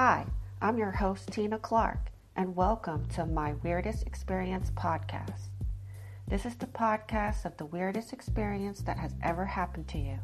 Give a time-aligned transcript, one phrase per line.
[0.00, 0.26] Hi,
[0.62, 5.48] I'm your host, Tina Clark, and welcome to my Weirdest Experience podcast.
[6.28, 10.20] This is the podcast of the weirdest experience that has ever happened to you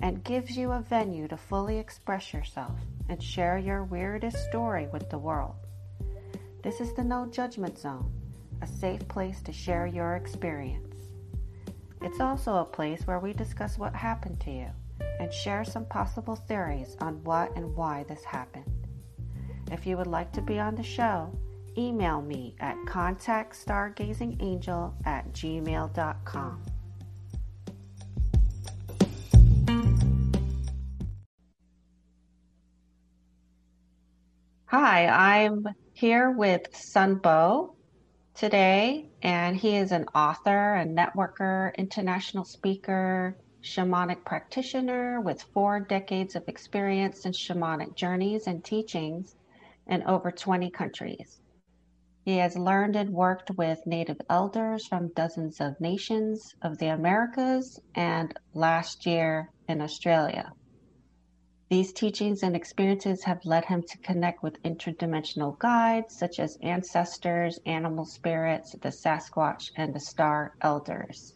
[0.00, 2.78] and gives you a venue to fully express yourself
[3.10, 5.56] and share your weirdest story with the world.
[6.62, 8.10] This is the No Judgment Zone,
[8.62, 10.96] a safe place to share your experience.
[12.00, 14.70] It's also a place where we discuss what happened to you
[15.20, 18.73] and share some possible theories on what and why this happened.
[19.70, 21.30] If you would like to be on the show,
[21.76, 26.62] email me at contactstargazingangel at gmail.com.
[34.66, 37.74] Hi, I'm here with Sunbow
[38.34, 46.36] today, and he is an author, a networker, international speaker, shamanic practitioner with four decades
[46.36, 49.36] of experience in shamanic journeys and teachings
[49.86, 51.40] in over 20 countries.
[52.24, 57.78] He has learned and worked with native elders from dozens of nations of the Americas
[57.94, 60.52] and last year in Australia.
[61.68, 67.58] These teachings and experiences have led him to connect with interdimensional guides such as ancestors,
[67.66, 71.34] animal spirits, the Sasquatch, and the star elders.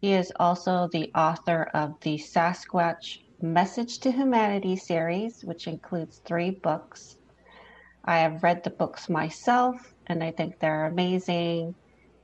[0.00, 6.50] He is also the author of the Sasquatch Message to Humanity series, which includes three
[6.50, 7.16] books
[8.04, 11.74] I have read the books myself and I think they're amazing.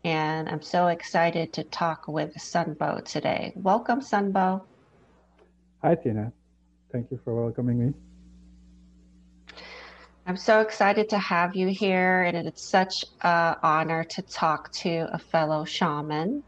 [0.05, 3.53] And I'm so excited to talk with Sunbow today.
[3.57, 4.63] Welcome, Sunbow.
[5.83, 6.33] Hi, Tina.
[6.93, 7.95] Thank you for welcoming me.
[10.27, 15.09] I'm so excited to have you here, and it's such an honor to talk to
[15.11, 16.43] a fellow shaman.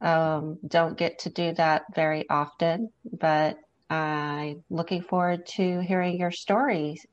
[0.00, 3.56] Um, don't get to do that very often, but
[3.90, 7.04] I'm looking forward to hearing your stories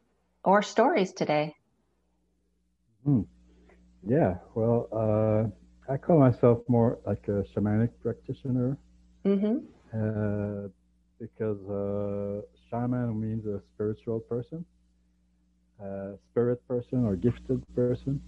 [0.48, 1.54] or stories today?
[3.04, 3.24] Hmm.
[4.08, 8.78] Yeah, well, uh, I call myself more like a shamanic practitioner
[9.26, 9.58] mm-hmm.
[9.94, 10.70] uh,
[11.20, 14.64] because uh, shaman means a spiritual person,
[15.84, 18.22] a spirit person, or gifted person.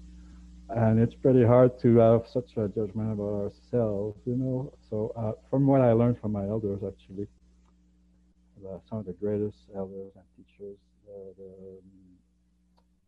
[0.69, 4.73] And it's pretty hard to have such a judgment about ourselves, you know.
[4.89, 7.27] So, uh, from what I learned from my elders, actually,
[8.67, 10.77] uh, some of the greatest elders and teachers,
[11.07, 11.79] uh, the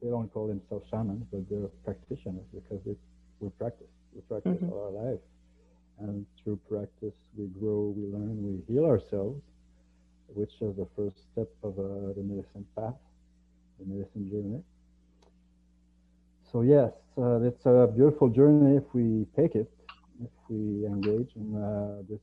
[0.01, 2.97] they don't call themselves shamans, but they're practitioners because it,
[3.39, 3.87] we practice.
[4.13, 4.69] We practice mm-hmm.
[4.69, 5.19] all our life.
[5.99, 9.41] And through practice, we grow, we learn, we heal ourselves,
[10.27, 12.95] which is the first step of uh, the medicine path,
[13.79, 14.63] the medicine journey.
[16.51, 19.71] So, yes, uh, it's a beautiful journey if we take it,
[20.23, 22.19] if we engage in uh, this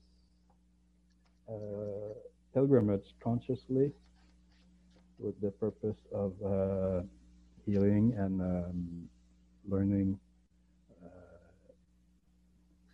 [1.49, 2.15] uh,
[2.53, 3.93] pilgrimage consciously
[5.19, 7.03] with the purpose of uh,
[7.69, 9.09] healing and um,
[9.69, 10.19] learning
[11.05, 11.09] uh,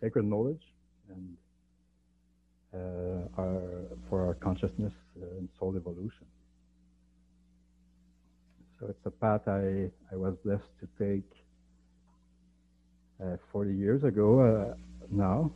[0.01, 0.63] sacred knowledge
[1.09, 1.37] and
[2.73, 3.61] uh, our,
[4.09, 6.25] for our consciousness uh, and soul evolution.
[8.79, 11.23] So it's a path I, I was blessed to take
[13.23, 14.75] uh, 40 years ago uh,
[15.09, 15.51] now.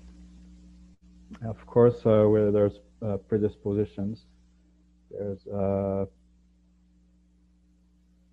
[1.46, 2.80] Of course, uh, where there's
[3.28, 4.26] predispositions,
[5.12, 5.46] there's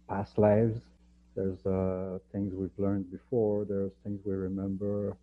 [0.09, 0.81] past lives.
[1.35, 3.65] There's uh, things we've learned before.
[3.65, 5.17] There's things we remember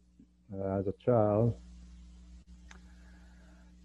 [0.54, 1.56] uh, as a child.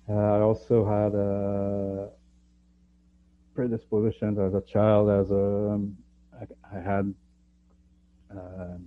[0.08, 2.10] Uh, I also had a
[3.54, 5.10] predisposition as a child.
[5.10, 5.96] As a, um,
[6.40, 7.14] I, I had
[8.30, 8.86] um,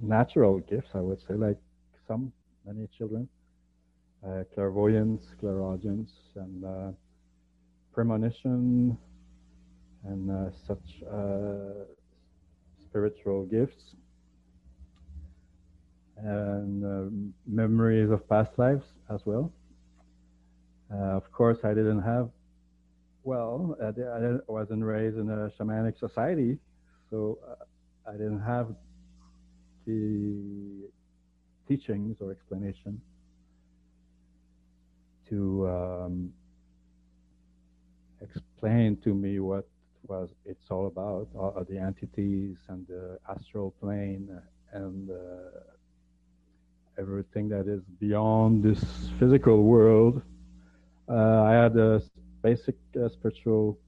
[0.00, 1.58] natural gifts, I would say, like
[2.06, 2.32] some
[2.66, 3.28] many children,
[4.26, 6.90] uh, clairvoyance, clairaudience, and uh,
[7.92, 8.96] premonition
[10.04, 11.84] and uh, such uh,
[12.82, 13.94] spiritual gifts
[16.16, 17.10] and uh,
[17.46, 19.52] memories of past lives as well.
[20.92, 22.28] Uh, of course, I didn't have,
[23.24, 26.58] well, I, I wasn't raised in a shamanic society,
[27.10, 28.74] so uh, I didn't have
[29.86, 30.88] the
[31.66, 33.00] teachings or explanation
[35.28, 36.32] to um,
[38.62, 39.66] explained to me what
[40.06, 44.28] was it's all about, all the entities and the astral plane
[44.72, 45.14] and uh,
[46.96, 48.84] everything that is beyond this
[49.18, 50.22] physical world.
[51.08, 52.02] Uh, I had a
[52.42, 53.78] basic uh, spiritual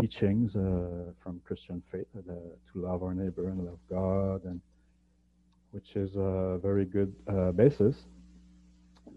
[0.00, 4.60] teachings uh, from Christian faith uh, to love our neighbor and love God, and
[5.72, 7.96] which is a very good uh, basis.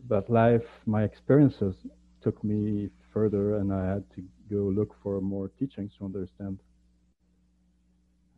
[0.08, 1.76] But life, my experiences
[2.24, 6.60] took me further, and I had to go look for more teachings to understand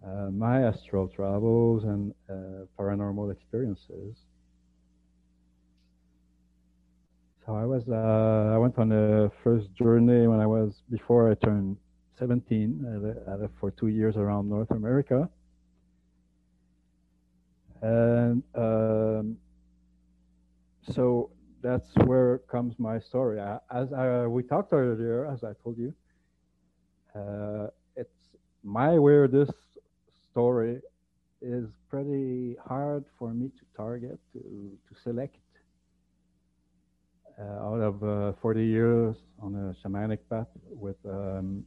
[0.06, 4.18] uh, my astral travels and uh, paranormal experiences.
[7.46, 11.36] So I was uh, I went on the first journey when I was before I
[11.36, 11.78] turned
[12.18, 13.26] 17.
[13.28, 15.30] I lived for two years around North America,
[17.82, 19.38] and um,
[20.94, 21.30] so
[21.64, 23.40] that's where comes my story.
[23.72, 25.94] As I, we talked earlier, as I told you,
[27.16, 29.54] uh, it's my weirdest
[30.32, 30.82] story
[31.42, 34.40] is pretty hard for me to target to
[34.88, 35.38] to select
[37.40, 41.64] uh, out of uh, 40 years on a shamanic path with um,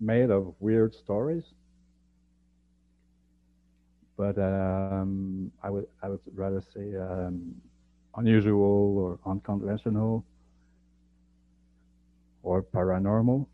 [0.00, 1.44] made of weird stories.
[4.16, 7.54] But um, I would I would rather say um,
[8.16, 10.24] unusual or unconventional
[12.42, 13.46] or paranormal.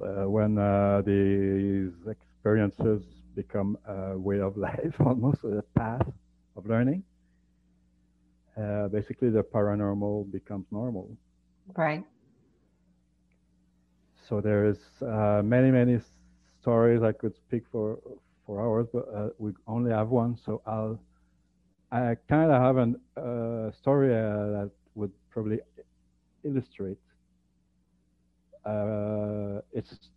[0.00, 3.02] Uh, when uh, these experiences
[3.34, 6.06] become a way of life, almost a path
[6.56, 7.02] of learning,
[8.56, 11.16] uh, basically the paranormal becomes normal.
[11.76, 12.04] Right.
[14.28, 16.00] So there's uh, many, many
[16.60, 17.98] stories I could speak for
[18.46, 20.36] for hours, but uh, we only have one.
[20.36, 20.98] So I'll,
[21.94, 25.60] I kind of have a uh, story uh, that would probably
[26.42, 26.98] illustrate.
[28.64, 30.10] Uh, it's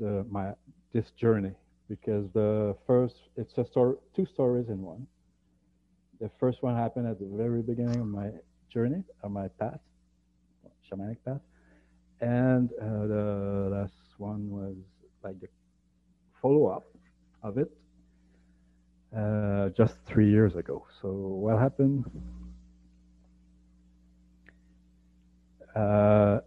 [0.00, 0.52] the my
[0.92, 1.52] this journey
[1.88, 5.06] because the first it's a story, two stories in one.
[6.20, 8.30] The first one happened at the very beginning of my
[8.68, 9.78] journey, of my path,
[10.90, 11.40] shamanic path.
[12.20, 14.74] And uh, the last one was
[15.22, 15.48] like the
[16.42, 16.86] follow up
[17.44, 17.70] of it
[19.16, 20.86] uh, just three years ago.
[21.02, 22.04] So, what happened?
[25.74, 26.40] Uh,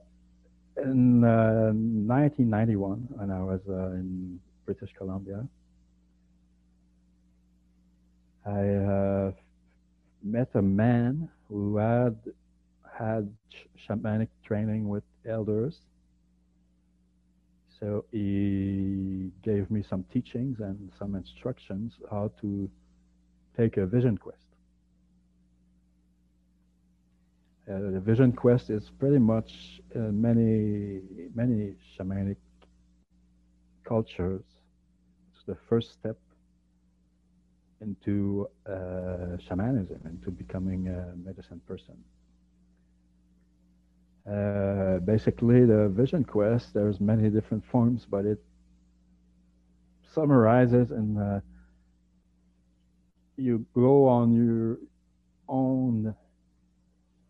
[0.78, 5.48] in 1991, uh, when I was uh, in British Columbia,
[8.46, 9.32] I uh,
[10.22, 12.18] met a man who had
[12.98, 13.34] had
[13.88, 15.80] shamanic training with elders.
[17.80, 22.70] So he gave me some teachings and some instructions how to
[23.58, 24.40] take a vision quest.
[27.70, 31.02] Uh, the vision quest is pretty much uh, many
[31.34, 32.36] many shamanic
[33.84, 34.44] cultures.
[35.34, 36.18] It's the first step
[37.82, 41.96] into uh, shamanism, into becoming a medicine person.
[44.30, 48.42] Uh, basically, the vision quest, there's many different forms, but it
[50.14, 51.40] summarizes and uh,
[53.36, 54.78] you go on your
[55.50, 56.16] own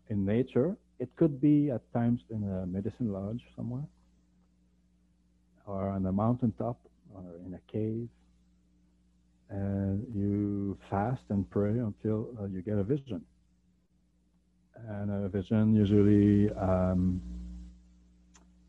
[0.08, 0.76] in nature.
[1.00, 3.88] It could be at times in a medicine lodge somewhere,
[5.66, 6.78] or on a mountaintop,
[7.12, 8.08] or in a cave.
[9.50, 13.24] And you fast and pray until uh, you get a vision
[14.76, 17.20] and a vision usually um,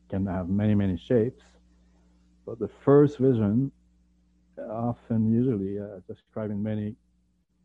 [0.10, 1.44] can have many, many shapes.
[2.46, 3.72] But the first vision,
[4.57, 6.96] often, usually uh, described in many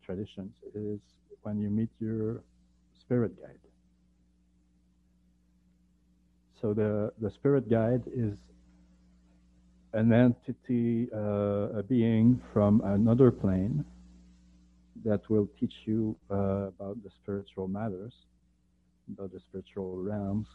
[0.03, 1.01] traditions, is
[1.43, 2.43] when you meet your
[2.99, 3.59] spirit guide.
[6.61, 8.37] So the, the spirit guide is
[9.93, 13.85] an entity, uh, a being from another plane
[15.05, 18.13] that will teach you uh, about the spiritual matters
[19.17, 20.47] the spiritual realms.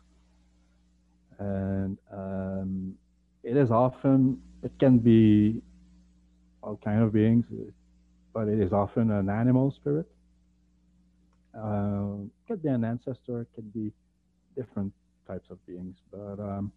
[1.40, 2.96] And um,
[3.44, 5.62] it is often, it can be
[6.62, 7.46] all kind of beings,
[8.34, 10.08] but it is often an animal spirit.
[11.58, 12.16] Uh,
[12.48, 13.92] could be an ancestor, it could be
[14.56, 14.92] different
[15.28, 16.72] types of beings, but um,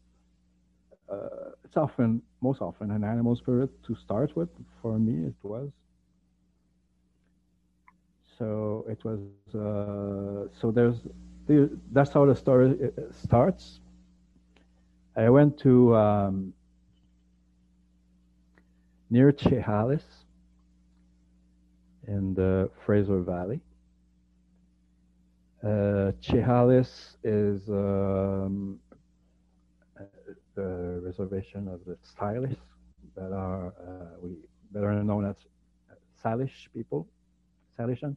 [1.11, 4.49] uh, it's often, most often, an animal spirit to start with.
[4.83, 5.71] For me, it was.
[8.39, 9.19] So it was.
[9.55, 10.97] Uh, so there's
[11.93, 13.81] that's how the story uh, starts.
[15.17, 16.53] I went to um,
[19.11, 20.05] near Chehalis
[22.07, 23.61] in the Fraser Valley.
[25.63, 28.79] Uh, Chehalis is um,
[30.55, 32.57] the reservation of the Salish
[33.17, 34.37] that are uh, we
[34.71, 35.37] better known as
[36.23, 37.09] Salish people,
[37.79, 38.17] Salishan.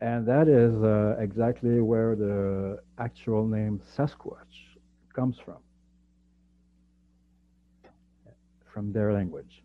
[0.00, 4.78] And that is uh, exactly where the actual name Sasquatch
[5.14, 5.58] comes from,
[8.72, 9.62] from their language.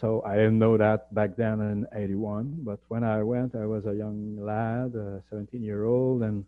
[0.00, 3.86] So I didn't know that back then in 81, but when I went, I was
[3.86, 6.44] a young lad, a 17 year old, and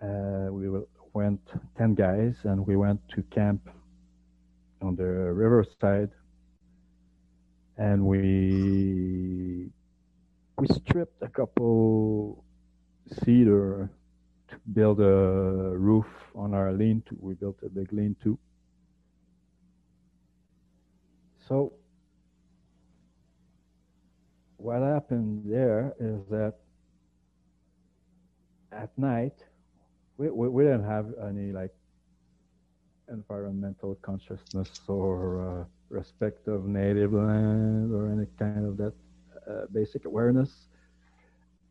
[0.00, 0.68] uh, we
[1.14, 1.40] went
[1.76, 3.68] 10 guys and we went to camp
[4.82, 6.10] on the riverside
[7.76, 9.70] and we
[10.58, 12.44] we stripped a couple
[13.24, 13.90] cedar
[14.48, 17.16] to build a roof on our lean-to.
[17.20, 18.38] We built a big lean-to.
[21.48, 21.72] So
[24.56, 26.54] what happened there is that
[28.72, 29.44] at night
[30.16, 31.74] we, we, we didn't have any like
[33.12, 38.94] environmental consciousness or uh, respect of native land or any kind of that
[39.48, 40.68] uh, basic awareness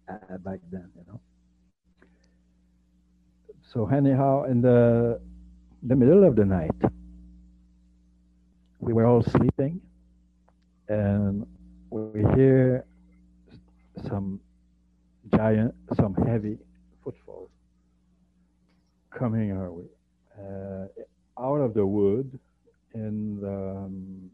[0.09, 1.21] uh, back then, you know.
[3.61, 5.19] So anyhow, in the
[5.83, 6.77] the middle of the night,
[8.79, 9.81] we were all sleeping,
[10.89, 11.45] and
[11.89, 12.85] we hear
[14.07, 14.39] some
[15.35, 16.57] giant, some heavy
[17.03, 17.49] footfalls
[19.11, 19.89] coming our way
[20.39, 20.85] uh,
[21.39, 22.39] out of the wood
[22.93, 24.29] in the, um,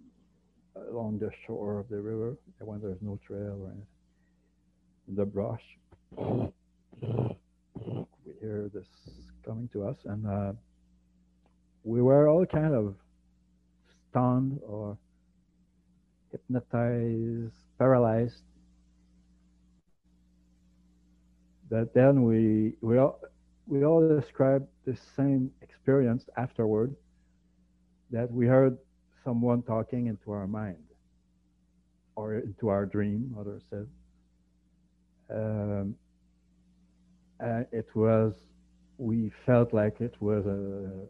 [0.91, 3.87] along the shore of the river when there's no trail or anything.
[5.07, 5.63] In the brush,
[8.25, 8.87] we hear this
[9.45, 10.53] coming to us, and uh,
[11.83, 12.95] we were all kind of
[14.09, 14.97] stunned or
[16.31, 18.43] hypnotized, paralyzed.
[21.69, 23.19] But then we we all
[23.67, 26.95] we all described the same experience afterward
[28.11, 28.77] that we heard
[29.23, 30.83] someone talking into our mind
[32.15, 33.87] or into our dream, others said.
[35.31, 35.95] Um,
[37.39, 38.33] and it was,
[38.97, 41.07] we felt like it was a,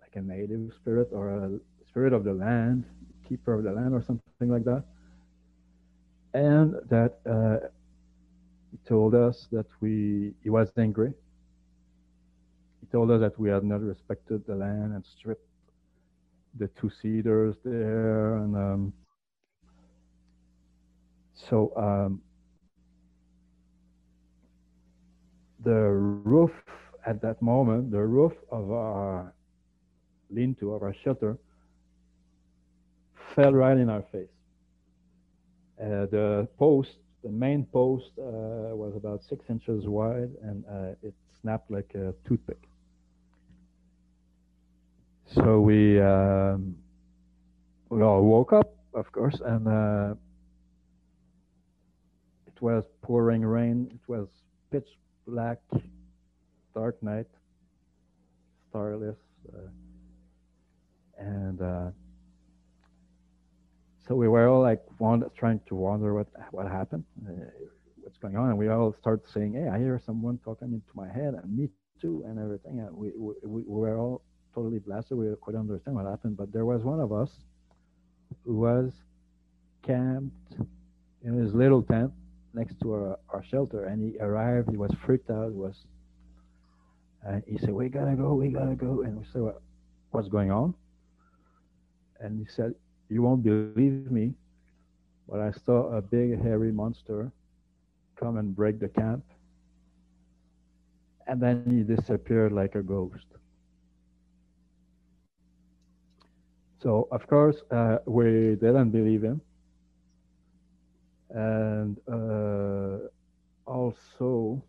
[0.00, 2.84] like a native spirit or a spirit of the land,
[3.28, 4.84] keeper of the land or something like that.
[6.32, 7.68] And that uh,
[8.70, 11.12] he told us that we, he was angry.
[12.80, 15.45] He told us that we had not respected the land and stripped
[16.58, 18.92] the two cedars there, and um,
[21.34, 22.20] so um,
[25.64, 25.90] the
[26.24, 26.52] roof
[27.06, 29.32] at that moment, the roof of our
[30.30, 31.36] lean-to of our shelter
[33.34, 34.28] fell right in our face.
[35.80, 41.14] Uh, the post, the main post, uh, was about six inches wide, and uh, it
[41.40, 42.62] snapped like a toothpick.
[45.26, 46.76] So we um,
[47.90, 50.14] we all woke up, of course, and uh,
[52.46, 53.88] it was pouring rain.
[53.92, 54.28] It was
[54.70, 54.88] pitch
[55.26, 55.58] black,
[56.74, 57.26] dark night,
[58.70, 59.18] starless,
[59.52, 59.68] uh,
[61.18, 61.90] and uh,
[64.06, 67.32] so we were all like wonder, trying to wonder what what happened, uh,
[68.02, 71.08] what's going on, and we all started saying, "Hey, I hear someone talking into my
[71.08, 71.68] head, and me
[72.00, 74.22] too, and everything." And we we, we were all
[74.56, 75.18] totally blasted.
[75.18, 77.30] We couldn't understand what happened, but there was one of us
[78.44, 78.90] who was
[79.82, 80.56] camped
[81.22, 82.10] in his little tent
[82.54, 84.70] next to our, our shelter, and he arrived.
[84.70, 85.50] He was freaked out.
[85.52, 85.84] He Was
[87.26, 88.34] and he said, "We gotta go.
[88.34, 89.60] We gotta go." And we said, what,
[90.12, 90.74] "What's going on?"
[92.20, 92.74] And he said,
[93.08, 94.34] "You won't believe me,
[95.28, 97.30] but I saw a big hairy monster
[98.14, 99.24] come and break the camp."
[101.26, 103.26] And then he disappeared like a ghost.
[106.86, 109.40] So of course uh, we didn't believe him,
[111.30, 113.08] and uh,
[113.66, 114.62] also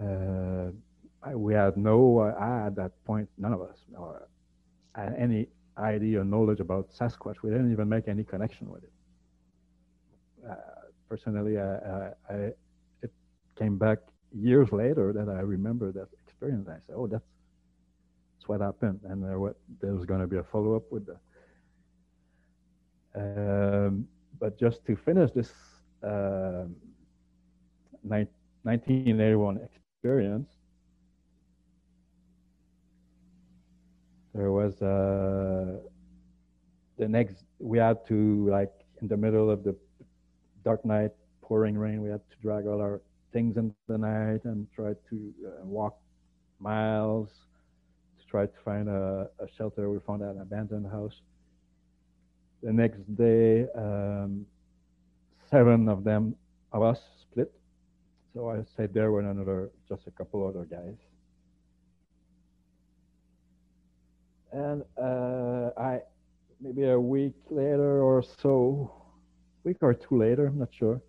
[0.00, 0.70] uh,
[1.34, 4.28] we had no uh, at that point none of us or
[4.96, 7.36] had any idea or knowledge about Sasquatch.
[7.42, 8.92] We didn't even make any connection with it.
[10.50, 10.54] Uh,
[11.08, 12.34] personally, I, I,
[13.02, 13.12] it
[13.56, 13.98] came back
[14.32, 16.68] years later that I remember that experience.
[16.68, 17.24] I said, "Oh, that's
[18.48, 21.20] what happened, and uh, what there's going to be a follow up with that.
[23.16, 24.06] Um,
[24.38, 25.52] but just to finish this
[26.02, 26.64] uh,
[28.02, 30.48] 1981 experience,
[34.34, 35.78] there was uh,
[36.98, 39.74] the next we had to like in the middle of the
[40.64, 41.12] dark night,
[41.42, 43.00] pouring rain, we had to drag all our
[43.32, 45.96] things in the night and try to uh, walk
[46.58, 47.46] miles
[48.28, 49.90] tried to find a, a shelter.
[49.90, 51.20] We found an abandoned house.
[52.62, 54.46] The next day, um,
[55.50, 56.34] seven of them
[56.72, 57.52] of us split.
[58.34, 60.96] So I stayed there with another, just a couple other guys.
[64.52, 66.00] And uh, I,
[66.60, 68.90] maybe a week later or so,
[69.64, 71.00] week or two later, I'm not sure.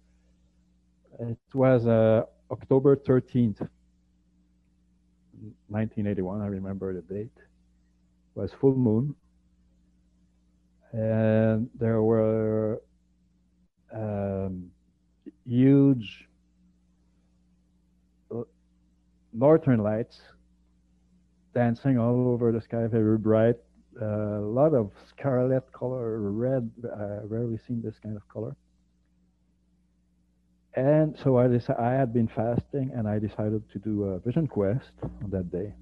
[1.19, 3.67] It was uh, October 13th,
[5.67, 6.41] 1981.
[6.41, 7.31] I remember the date.
[8.35, 9.15] Was full moon,
[10.91, 12.81] and there were
[13.91, 14.69] um,
[15.43, 16.27] huge
[19.33, 20.19] northern lights
[21.53, 23.55] dancing all over the sky, very bright.
[23.99, 26.69] Uh, a lot of scarlet color, red.
[26.83, 28.55] I rarely seen this kind of color.
[30.77, 34.45] And so I decided, I had been fasting and I decided to do a vision
[34.45, 34.91] quest
[35.23, 35.73] on that day.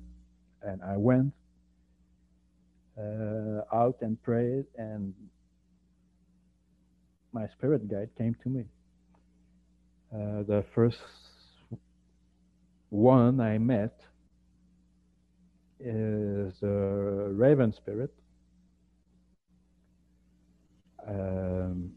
[0.62, 1.34] And I went
[2.98, 5.14] uh, out and prayed and
[7.34, 8.64] my spirit guide came to me.
[10.14, 11.00] Uh, the first
[12.90, 14.00] one I met
[15.78, 18.14] is a raven spirit.
[21.06, 21.92] Um,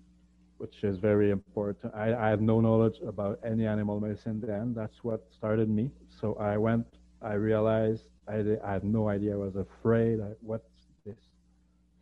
[0.59, 1.95] which is very important.
[1.95, 4.75] I, I had no knowledge about any animal medicine then.
[4.75, 5.91] That's what started me.
[6.21, 6.87] So I went,
[7.23, 9.33] I realized I, I had no idea.
[9.35, 10.21] I was afraid.
[10.21, 10.69] I, what's
[11.07, 11.17] this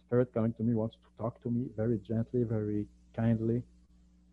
[0.06, 3.62] spirit coming to me, wants to talk to me very gently, very kindly,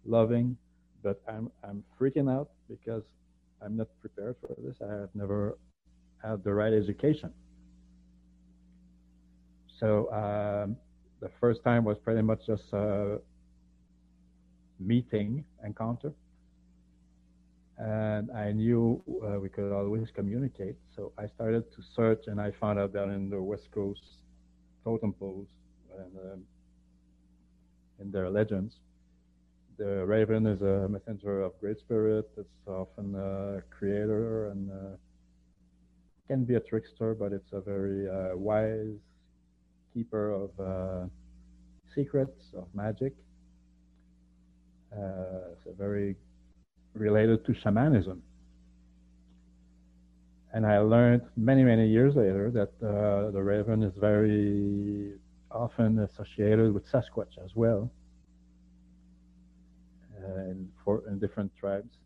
[0.06, 0.58] loving.
[1.04, 3.04] But I'm, I'm freaking out because
[3.62, 4.78] I'm not prepared for this.
[4.82, 5.58] I have never
[6.24, 7.32] had the right education.
[9.80, 10.78] So um,
[11.20, 13.18] the first time was pretty much just uh,
[14.86, 16.12] meeting encounter.
[17.78, 20.76] And I knew uh, we could always communicate.
[20.96, 24.04] So I started to search and I found out that in the West Coast
[24.84, 25.48] totem poles
[25.98, 26.42] and um,
[28.00, 28.76] in their legends,
[29.78, 32.30] the raven is a messenger of great spirit.
[32.38, 34.98] It's often a creator and uh,
[36.28, 39.00] can be a trickster, but it's a very uh, wise
[39.94, 41.08] keeper of uh,
[41.94, 43.14] secrets, of magic.
[44.94, 46.16] Uh, so very
[46.94, 48.22] related to shamanism.
[50.54, 55.14] And I learned many, many years later that uh, the raven is very
[55.50, 57.92] often associated with Sasquatch as well
[60.24, 61.98] uh, in, for, in different tribes.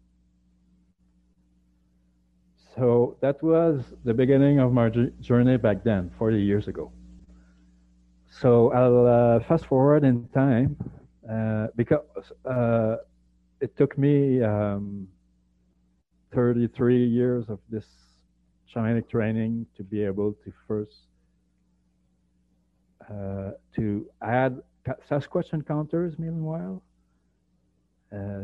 [2.73, 6.91] So that was the beginning of my journey back then, 40 years ago.
[8.29, 10.77] So I'll uh, fast forward in time
[11.29, 12.05] uh, because
[12.45, 12.95] uh,
[13.59, 15.07] it took me um,
[16.33, 17.85] 33 years of this
[18.73, 21.07] shamanic training to be able to first
[23.09, 24.61] uh, to add
[25.09, 26.13] Sasquatch encounters.
[26.17, 26.81] Meanwhile,
[28.13, 28.43] uh,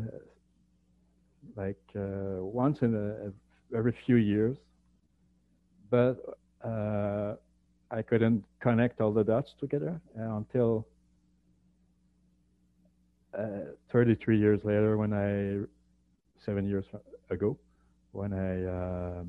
[1.55, 4.57] like uh, once in a, every few years,
[5.89, 6.17] but
[6.65, 10.87] I couldn't connect all the dots together until
[13.37, 15.65] uh, 33 years later, when I,
[16.45, 16.85] seven years
[17.29, 17.57] ago,
[18.11, 19.23] when I uh,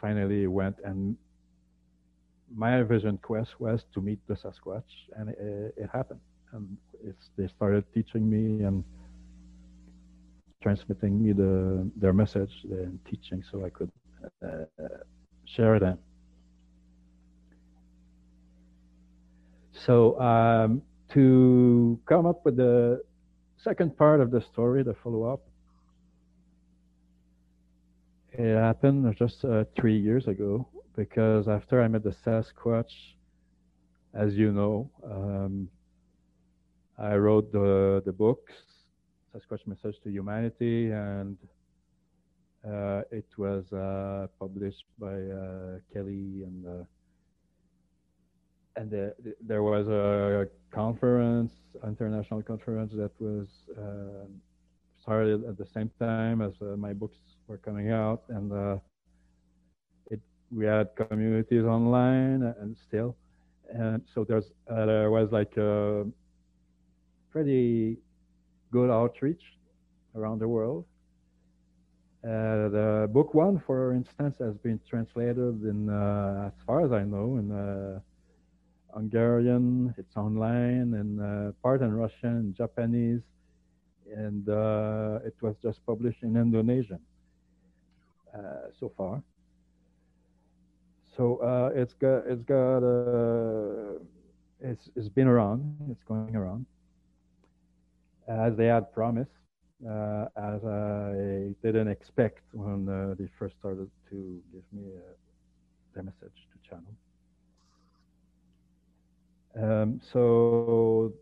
[0.00, 1.16] finally went and
[2.54, 4.82] my vision quest was to meet the Sasquatch,
[5.16, 6.20] and it, it happened.
[6.52, 6.76] And
[7.36, 8.84] they started teaching me and
[10.62, 13.90] transmitting me the their message and teaching, so I could
[14.44, 14.64] uh,
[15.44, 15.98] share them.
[19.84, 23.02] So um, to come up with the
[23.62, 25.40] second part of the story, the follow-up,
[28.32, 32.92] it happened just uh, three years ago because after I met the Sasquatch,
[34.14, 35.68] as you know, um,
[36.98, 38.52] I wrote the the books,
[39.34, 41.36] Sasquatch Message to Humanity, and
[42.66, 46.15] uh, it was uh, published by uh, Kelly
[48.76, 51.52] and the, the, there was a conference,
[51.84, 54.26] international conference that was uh,
[55.00, 57.16] started at the same time as uh, my books
[57.48, 58.76] were coming out, and uh,
[60.10, 63.16] it we had communities online and still,
[63.72, 66.04] and so there's uh, there was like a
[67.30, 67.96] pretty
[68.70, 69.42] good outreach
[70.14, 70.84] around the world.
[72.24, 77.04] Uh, the book one, for instance, has been translated in, uh, as far as I
[77.04, 77.52] know, in
[78.96, 83.20] Hungarian, it's online, and uh, part in Russian, and Japanese,
[84.24, 87.00] and uh, it was just published in Indonesian
[88.34, 89.22] uh, so far.
[91.16, 93.98] So uh, it's got it's got uh,
[94.60, 96.66] it's it's been around, it's going around
[98.28, 99.30] as they had promised.
[99.86, 102.86] Uh, as I didn't expect when
[103.18, 104.86] they first started to give me
[105.94, 106.94] the message to channel.
[109.60, 111.12] Um, so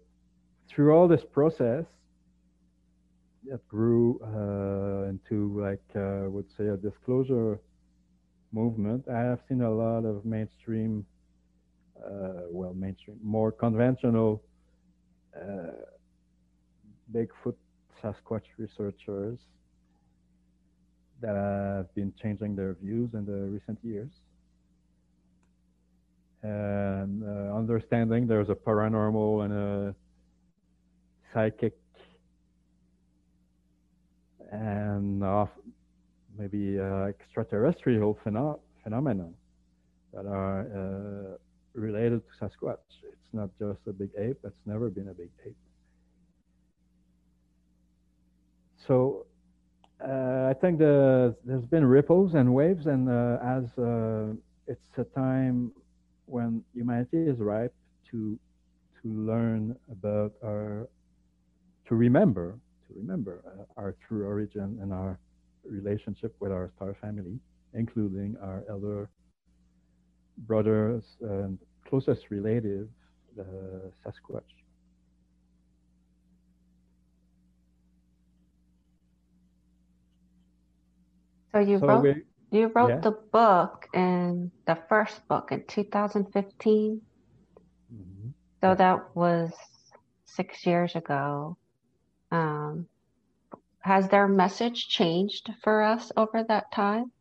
[0.69, 1.85] through all this process,
[3.47, 7.61] it grew uh, into like uh, I would say a disclosure
[8.53, 9.05] movement.
[9.09, 11.05] I have seen a lot of mainstream,
[12.05, 14.43] uh, well, mainstream, more conventional
[15.37, 15.73] uh,
[17.13, 17.57] Bigfoot
[18.03, 19.39] Sasquatch researchers
[21.21, 24.11] that have been changing their views in the recent years.
[26.45, 29.95] And uh, understanding there's a paranormal and a
[31.33, 31.73] psychic
[34.53, 35.47] and uh,
[36.39, 39.31] maybe uh, extraterrestrial pheno phenomena
[40.13, 41.39] that are uh,
[41.73, 42.77] related to Sasquatch.
[43.03, 44.37] It's not just a big ape.
[44.45, 45.57] It's never been a big ape.
[48.87, 49.25] So
[50.07, 53.65] uh, I think the, there's been ripples and waves, and uh, as
[54.67, 55.73] it's a time
[56.35, 57.75] when humanity is ripe
[58.11, 58.39] to
[59.03, 60.89] to learn about our
[61.87, 65.19] to remember to remember uh, our true origin and our
[65.65, 67.39] relationship with our star family,
[67.75, 69.09] including our elder
[70.39, 72.89] brothers and closest relative,
[73.37, 73.45] the
[74.05, 74.51] Sasquatch.
[81.53, 82.15] So you so wrote we,
[82.55, 83.01] you wrote yeah.
[83.01, 87.01] the book in the first book in 2015.
[87.93, 88.29] Mm-hmm.
[88.61, 89.53] So that was
[90.25, 91.57] six years ago.
[92.31, 92.87] Um,
[93.81, 97.13] has their message changed for us over that time?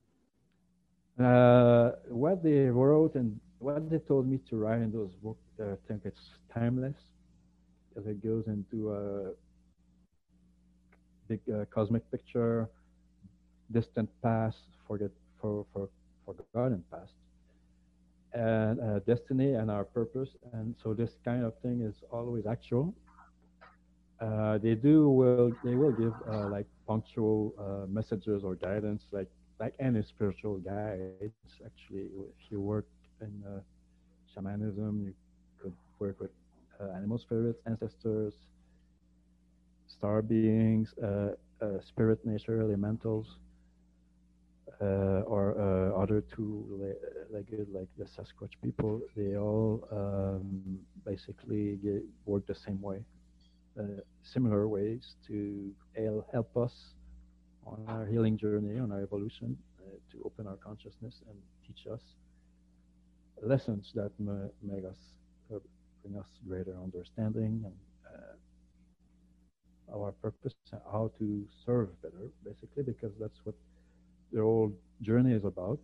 [1.20, 5.76] Uh, what they wrote and what they told me to write in those books, I
[5.88, 6.96] think it's timeless
[7.90, 9.32] because it goes into a
[11.28, 12.70] big uh, cosmic picture,
[13.72, 15.12] distant past, forget
[15.44, 15.94] for for
[16.38, 17.16] forgotten past,
[18.34, 20.36] and uh, destiny and our purpose.
[20.54, 22.94] And so this kind of thing is always actual.
[24.22, 29.30] Uh, they do will they will give uh, like punctual uh, messages or guidance like
[29.60, 32.56] like any spiritual guides actually if you work
[32.94, 33.34] in uh,
[34.10, 35.14] shamanism you
[35.62, 36.20] could work with
[36.80, 38.34] uh, animal spirits ancestors
[39.88, 40.94] star beings
[41.82, 43.38] spirit nature elementals
[44.82, 46.66] or other two
[47.32, 47.48] like
[47.98, 53.04] the Sasquatch people they all um, basically get, work the same way
[53.80, 53.84] uh,
[54.22, 55.72] similar ways to
[56.32, 56.94] help us
[57.66, 62.02] on our healing journey, on our evolution, uh, to open our consciousness and teach us
[63.42, 64.12] lessons that
[64.62, 64.98] make us
[65.54, 65.60] uh,
[66.04, 67.74] bring us greater understanding and
[68.08, 68.36] uh,
[69.96, 70.54] our purpose
[70.92, 73.56] how to serve better, basically, because that's what
[74.34, 75.80] the whole journey is about.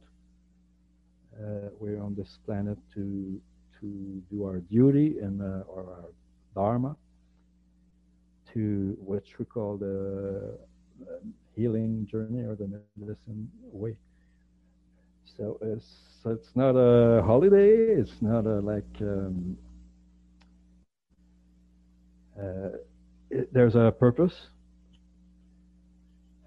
[1.40, 3.40] Uh, we're on this planet to
[3.80, 6.10] to do our duty and uh, or our
[6.56, 6.96] dharma,
[8.54, 10.58] to what we call the
[11.02, 13.96] um, healing journey or the medicine way.
[15.38, 15.86] So it's
[16.22, 17.96] so it's not a holiday.
[18.02, 18.96] It's not a like.
[19.02, 19.58] Um,
[22.40, 22.70] uh,
[23.30, 24.48] it, there's a purpose,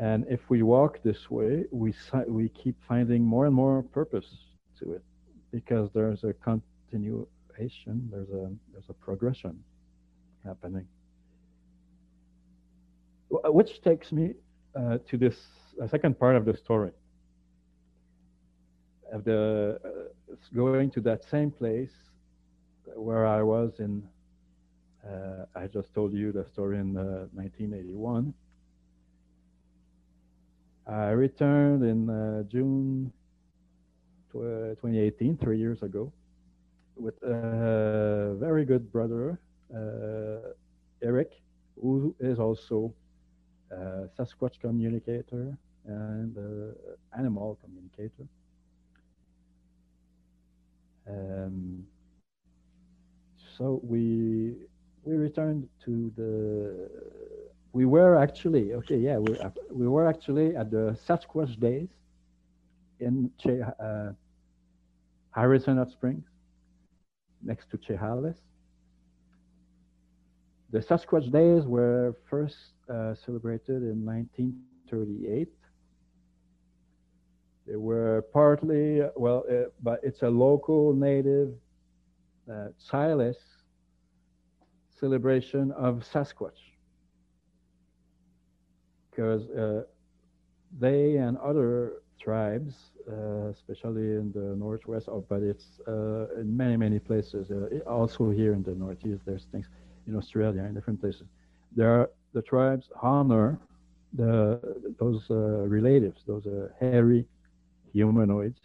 [0.08, 1.94] and if we walk this way, we
[2.26, 4.28] we keep finding more and more purpose
[4.78, 5.04] to it,
[5.50, 7.94] because there's a continuation.
[8.12, 9.54] There's a there's a progression
[10.44, 10.86] happening
[13.32, 14.34] which takes me
[14.74, 15.36] uh, to this
[15.80, 16.92] uh, second part of the story.
[19.12, 21.92] Of the uh, going to that same place
[22.94, 24.02] where I was in.
[25.06, 28.32] Uh, I just told you the story in 1981.
[30.88, 33.12] Uh, I returned in uh, June
[34.32, 36.12] 2018, three years ago,
[36.96, 39.38] with a very good brother,
[41.02, 41.40] Eric,
[41.80, 42.94] who is also
[43.72, 48.26] uh, Sasquatch communicator and uh, animal communicator.
[51.08, 51.84] Um,
[53.56, 54.54] so we
[55.04, 56.88] we returned to the
[57.72, 59.36] we were actually okay yeah we
[59.70, 61.88] we were actually at the Sasquatch days
[63.00, 64.12] in che, uh,
[65.30, 66.24] Harrison Hot Springs
[67.42, 68.36] next to Chehalis.
[70.70, 72.56] The Sasquatch days were first
[72.88, 75.48] uh, celebrated in 1938.
[77.66, 81.52] They were partly, well, uh, but it's a local native
[82.50, 82.68] uh,
[84.98, 86.71] celebration of Sasquatch.
[89.12, 89.82] Because uh,
[90.80, 92.74] they and other tribes,
[93.10, 97.50] uh, especially in the northwest, oh, but it's uh, in many, many places,
[97.86, 99.68] also here in the northeast, there's things
[100.08, 101.26] in Australia, in different places.
[101.76, 103.58] There are the tribes honor
[104.14, 104.60] the
[104.98, 107.26] those uh, relatives, those uh, hairy
[107.92, 108.60] humanoids,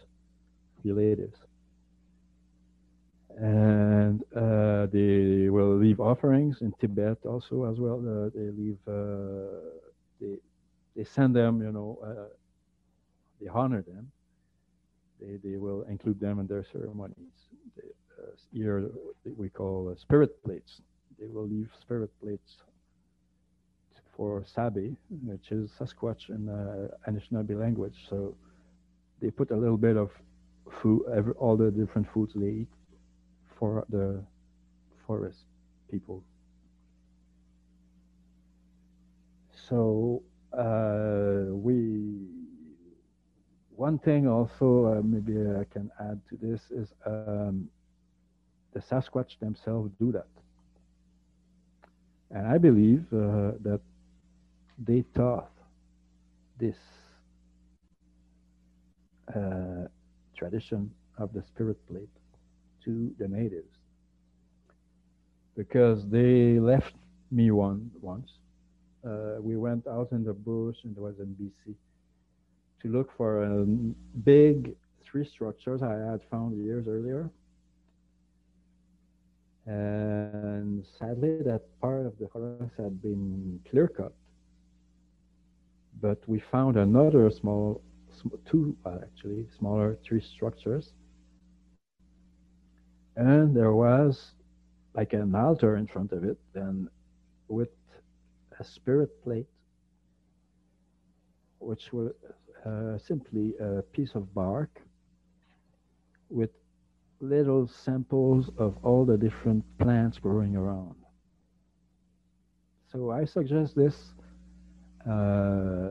[0.84, 1.38] relatives.
[3.38, 7.98] And uh, they will leave offerings in Tibet also as well.
[7.98, 9.87] Uh, they leave, uh,
[10.20, 10.36] they,
[10.96, 12.28] they send them, you know, uh,
[13.40, 14.10] they honor them.
[15.20, 17.16] They, they will include them in their ceremonies.
[17.78, 18.90] Uh, here
[19.36, 20.80] we call spirit plates.
[21.18, 22.58] They will leave spirit plates
[24.16, 28.06] for Sabe, which is Sasquatch in uh, Anishinaabe language.
[28.08, 28.34] So
[29.20, 30.10] they put a little bit of
[30.82, 32.68] food, every, all the different foods they eat
[33.58, 34.22] for the
[35.06, 35.44] forest
[35.90, 36.22] people.
[39.68, 40.22] So
[40.56, 42.26] uh, we,
[43.70, 47.68] one thing also uh, maybe I can add to this is um,
[48.72, 50.26] the Sasquatch themselves do that.
[52.30, 53.80] And I believe uh, that
[54.78, 55.50] they taught
[56.58, 56.76] this
[59.34, 59.86] uh,
[60.36, 62.08] tradition of the spirit plate
[62.84, 63.74] to the natives
[65.56, 66.94] because they left
[67.30, 68.30] me one once.
[69.04, 71.74] Uh, we went out in the bush and it was in BC
[72.82, 73.64] to look for a
[74.24, 77.30] big three structures I had found years earlier.
[79.66, 84.14] And sadly, that part of the forest had been clear cut
[86.00, 87.82] but we found another small,
[88.46, 90.92] two actually smaller tree structures.
[93.16, 94.34] And there was
[94.94, 96.88] like an altar in front of it, and
[97.48, 97.70] with
[98.58, 99.46] a spirit plate,
[101.58, 102.12] which was
[102.66, 104.80] uh, simply a piece of bark
[106.28, 106.50] with
[107.20, 110.94] little samples of all the different plants growing around.
[112.92, 114.14] So I suggest this
[115.08, 115.90] uh,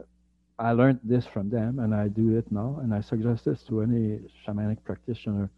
[0.60, 2.80] I learned this from them and I do it now.
[2.82, 5.50] And I suggest this to any shamanic practitioner.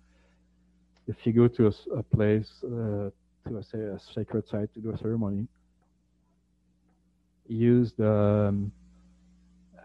[1.08, 3.10] If you go to a, a place, uh,
[3.48, 5.48] to a, say a sacred site to do a ceremony,
[7.50, 8.12] use the,
[8.50, 8.72] um,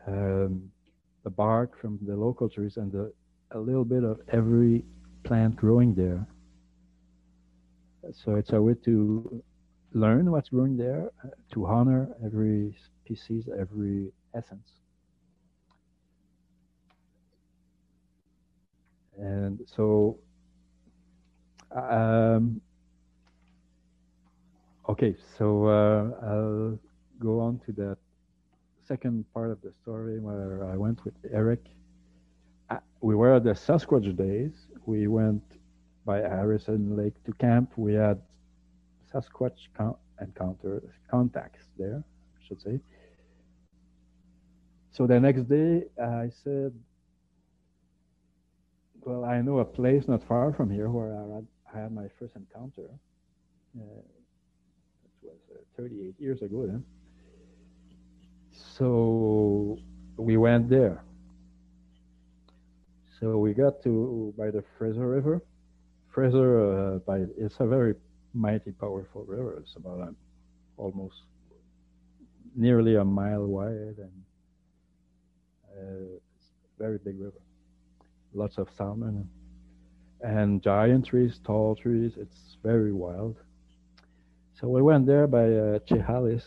[0.07, 0.71] um,
[1.25, 3.13] the bark from the local trees and the,
[3.53, 4.85] a little bit of every
[5.25, 6.27] plant growing there.
[8.13, 9.43] So it's a way to
[9.93, 14.69] learn what's growing there, uh, to honor every species, every essence.
[19.17, 20.19] And so,
[21.75, 22.61] um,
[24.89, 26.79] okay, so uh, I'll
[27.19, 27.99] go on to that
[28.87, 31.65] second part of the story where I went with Eric.
[32.71, 34.53] Uh, we were at the Sasquatch days.
[34.87, 35.43] We went
[36.05, 37.73] by Harrison Lake to camp.
[37.77, 38.21] We had
[39.13, 39.69] Sasquatch
[40.21, 42.03] encounter contacts there,
[42.39, 42.81] I should say.
[44.93, 46.73] So the next day, I said,
[49.01, 52.07] well, I know a place not far from here where I had, I had my
[52.19, 52.89] first encounter.
[53.77, 54.03] Uh,
[55.23, 56.85] that was uh, 38 years ago then.
[58.77, 59.79] So
[60.17, 61.05] we went there.
[63.21, 65.43] So we got to by the Fraser River.
[66.13, 67.95] Fraser, uh, by it's a very
[68.33, 69.59] mighty, powerful river.
[69.61, 70.17] It's about um,
[70.77, 71.15] almost
[72.57, 74.25] nearly a mile wide and
[75.73, 76.19] uh,
[76.79, 77.41] very big river.
[78.33, 79.29] Lots of salmon
[80.21, 82.13] and giant trees, tall trees.
[82.17, 83.37] It's very wild.
[84.61, 86.45] So we went there by uh, Chehalis,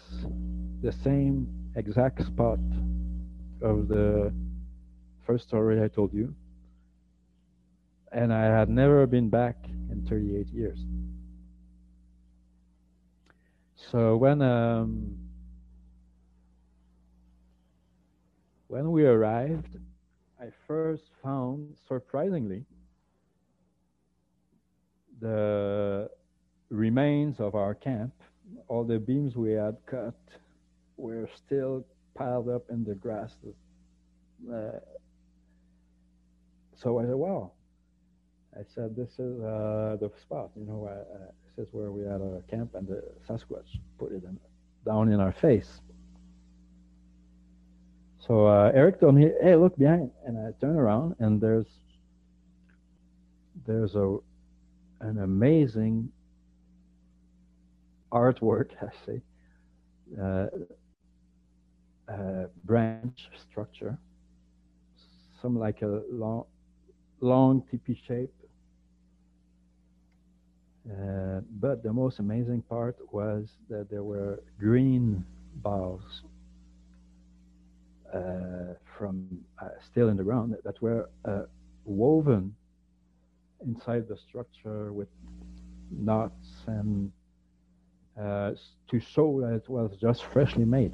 [0.82, 2.60] the same exact spot
[3.62, 4.34] of the
[5.26, 6.34] first story I told you.
[8.12, 9.58] And I had never been back
[9.92, 10.80] in 38 years.
[13.76, 15.18] So when um,
[18.68, 19.78] When we arrived,
[20.42, 22.66] I first found, surprisingly,
[25.22, 26.10] the
[26.70, 28.14] remains of our camp.
[28.68, 30.20] All the beams we had cut
[30.98, 33.36] were still piled up in the grass.
[34.52, 34.80] Uh,
[36.76, 37.52] so I said, wow.
[38.56, 42.22] I said, this is uh, the spot, you know, uh, this is where we had
[42.22, 44.40] our camp and the Sasquatch put it in,
[44.86, 45.82] down in our face.
[48.20, 51.68] So uh, Eric told me, "Hey, look behind," and I turn around, and there's
[53.66, 54.18] there's a
[55.00, 56.10] an amazing
[58.12, 59.22] artwork, I
[60.20, 60.50] uh, uh,
[62.08, 63.98] branch structure,
[65.42, 66.44] some like a long
[67.22, 68.32] long teepee shape.
[70.90, 75.24] Uh, but the most amazing part was that there were green
[75.62, 76.24] boughs
[78.14, 79.24] uh, from
[79.62, 81.42] uh, still in the ground that were uh,
[81.86, 82.54] woven
[83.66, 85.08] inside the structure with
[85.92, 87.12] knots and
[88.20, 88.52] uh,
[88.90, 90.94] to show that it was just freshly made.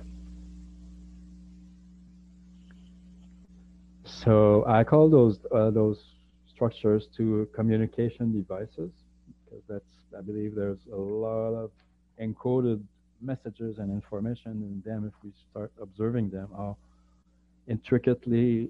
[4.23, 5.99] So I call those uh, those
[6.47, 8.91] structures to communication devices
[9.43, 11.71] because that's I believe there's a lot of
[12.21, 12.81] encoded
[13.21, 15.07] messages and information in them.
[15.07, 16.77] If we start observing them how
[17.67, 18.69] intricately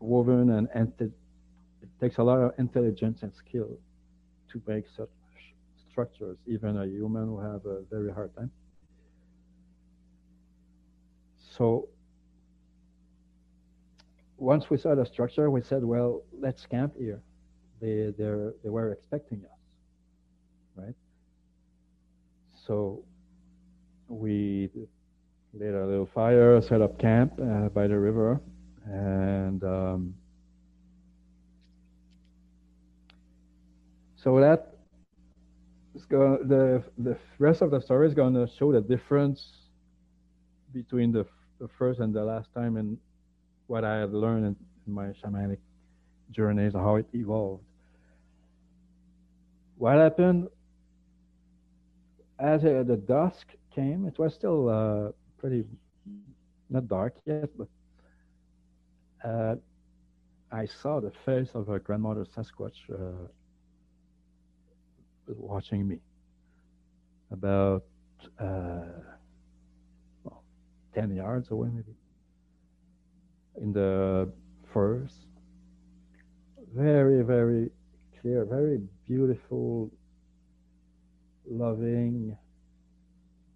[0.00, 0.68] woven and
[1.00, 1.12] it
[2.00, 3.70] takes a lot of intelligence and skill
[4.52, 5.10] to make such
[5.90, 8.50] structures even a human will have a very hard time.
[11.56, 11.88] So
[14.38, 17.20] once we saw the structure, we said, well, let's camp here.
[17.80, 19.58] They, they were expecting us,
[20.76, 20.94] right?
[22.66, 23.04] So
[24.08, 24.70] we
[25.52, 28.40] lit a little fire, set up camp uh, by the river,
[28.86, 30.14] and um,
[34.16, 34.74] so that
[35.94, 39.52] is going the the rest of the story is going to show the difference
[40.72, 41.26] between the,
[41.60, 42.98] the first and the last time and
[43.68, 45.58] what I had learned in, in my shamanic
[46.30, 47.62] journeys, how it evolved.
[49.76, 50.48] What happened
[52.38, 55.64] as uh, the dusk came, it was still uh, pretty,
[56.70, 57.68] not dark yet, but
[59.24, 59.56] uh,
[60.50, 63.28] I saw the face of a grandmother Sasquatch uh,
[65.26, 65.98] watching me
[67.30, 67.84] about
[68.40, 68.80] uh,
[70.24, 70.42] well,
[70.94, 71.92] 10 yards away, maybe
[73.60, 74.30] in the
[74.72, 75.14] first.
[76.74, 77.70] Very, very
[78.20, 79.90] clear, very beautiful,
[81.48, 82.36] loving,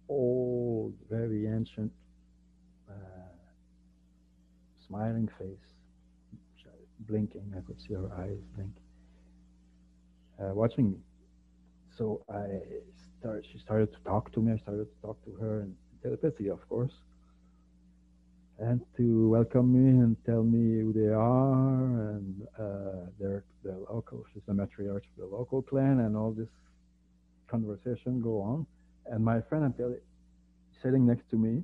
[0.09, 1.91] old, very ancient,
[2.89, 2.93] uh,
[4.87, 6.65] smiling face,
[7.01, 7.53] blinking.
[7.57, 8.71] I could see her eyes blink,
[10.39, 10.97] uh, watching me.
[11.97, 12.47] So I
[13.19, 13.45] started.
[13.51, 14.53] She started to talk to me.
[14.53, 16.93] I started to talk to her in telepathy, of course
[18.63, 24.25] and to welcome me and tell me who they are and uh, they're the local.
[24.33, 26.47] She's the matriarch of the local clan, and all this
[27.47, 28.65] conversation go on.
[29.05, 29.99] And my friend, telling,
[30.81, 31.63] sitting next to me.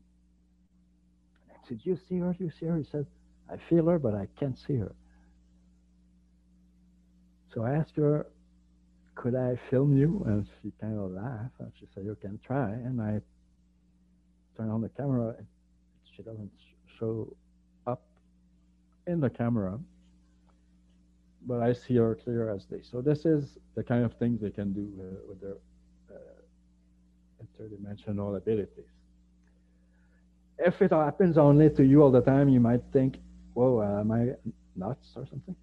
[1.50, 2.36] I said, "You see her?
[2.38, 3.06] You see her?" He said,
[3.50, 4.94] "I feel her, but I can't see her."
[7.54, 8.28] So I asked her,
[9.16, 12.72] "Could I film you?" And she kind of laughed, and she said, "You can try."
[12.72, 13.22] And I
[14.58, 15.36] turned on the camera.
[16.16, 16.52] She doesn't
[17.00, 17.36] show
[17.88, 18.02] up
[19.08, 19.80] in the camera,
[21.48, 22.82] but I see her clear as day.
[22.84, 25.58] So this is the kind of things they can do uh, with their
[26.12, 28.92] uh, interdimensional abilities.
[30.58, 33.18] If it happens only to you all the time, you might think,
[33.54, 34.32] whoa, am I
[34.76, 35.56] nuts or something?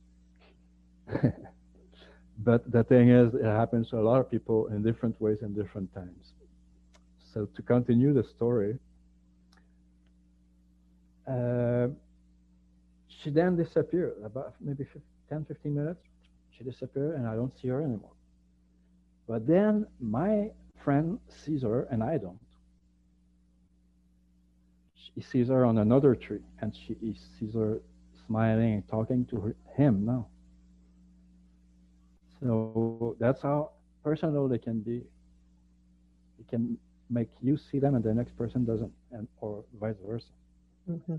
[2.39, 5.55] but the thing is, it happens to a lot of people in different ways and
[5.55, 6.33] different times.
[7.33, 8.79] So to continue the story,
[11.27, 11.89] uh,
[13.09, 14.85] she then disappeared about maybe
[15.29, 16.01] 10, 15 minutes.
[16.57, 18.13] She disappeared and I don't see her anymore.
[19.27, 20.51] But then my
[20.85, 22.39] friend sees her and I don't.
[25.15, 27.81] He sees her on another tree and she he sees her
[28.27, 30.27] smiling and talking to her, him now.
[32.41, 33.71] So that's how
[34.05, 35.03] personal they can be.
[36.39, 36.77] It can
[37.09, 40.27] make you see them and the next person doesn't, and or vice versa.
[40.91, 41.17] Mm-hmm.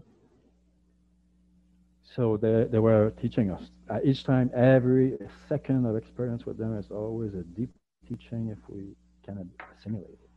[2.16, 3.62] So they, they were teaching us.
[3.90, 7.70] Uh, each time, every second of experience with them is always a deep
[8.08, 10.30] teaching if we can assimilate it.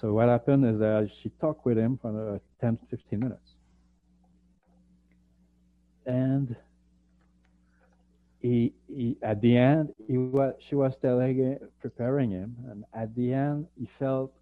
[0.00, 3.50] So what happened is that she talked with him for uh, 10, 15 minutes.
[6.04, 6.54] And
[8.40, 13.32] he, he, at the end, he was, she was telling, preparing him, and at the
[13.32, 14.32] end, he felt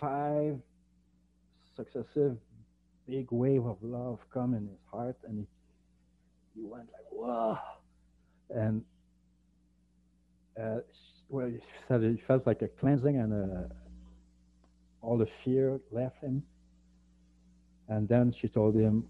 [0.00, 0.58] five
[1.80, 2.36] successive
[3.08, 5.46] big wave of love come in his heart, and
[6.54, 7.58] he, he went like, whoa.
[8.50, 8.82] And
[10.60, 10.80] uh,
[11.28, 11.58] well, he
[11.88, 13.68] said he felt like a cleansing, and uh,
[15.02, 16.42] all the fear left him.
[17.88, 19.04] And then she told him,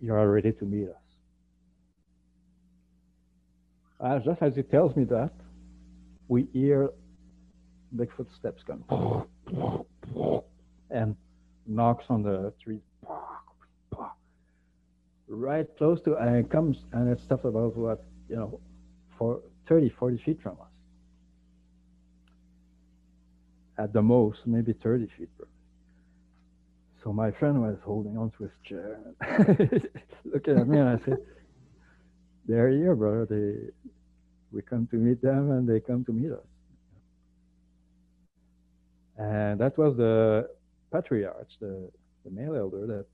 [0.00, 0.96] You are ready to meet us.
[4.00, 5.32] Uh, just as he tells me that,
[6.28, 6.90] we hear
[7.96, 8.84] big footsteps going
[10.90, 11.16] and
[11.66, 12.80] knocks on the tree
[15.28, 18.60] right close to and it comes and it's stuff about what you know
[19.18, 20.68] for 30 40 feet from us
[23.78, 25.28] at the most maybe 30 feet
[27.02, 29.00] so my friend was holding on to his chair
[30.24, 31.18] looking at me and i said
[32.46, 33.26] they're here, brother.
[33.26, 33.90] They,
[34.52, 36.38] we come to meet them and they come to meet us.
[39.16, 40.50] And that was the
[40.94, 41.90] patriarch, the,
[42.24, 43.06] the male elder that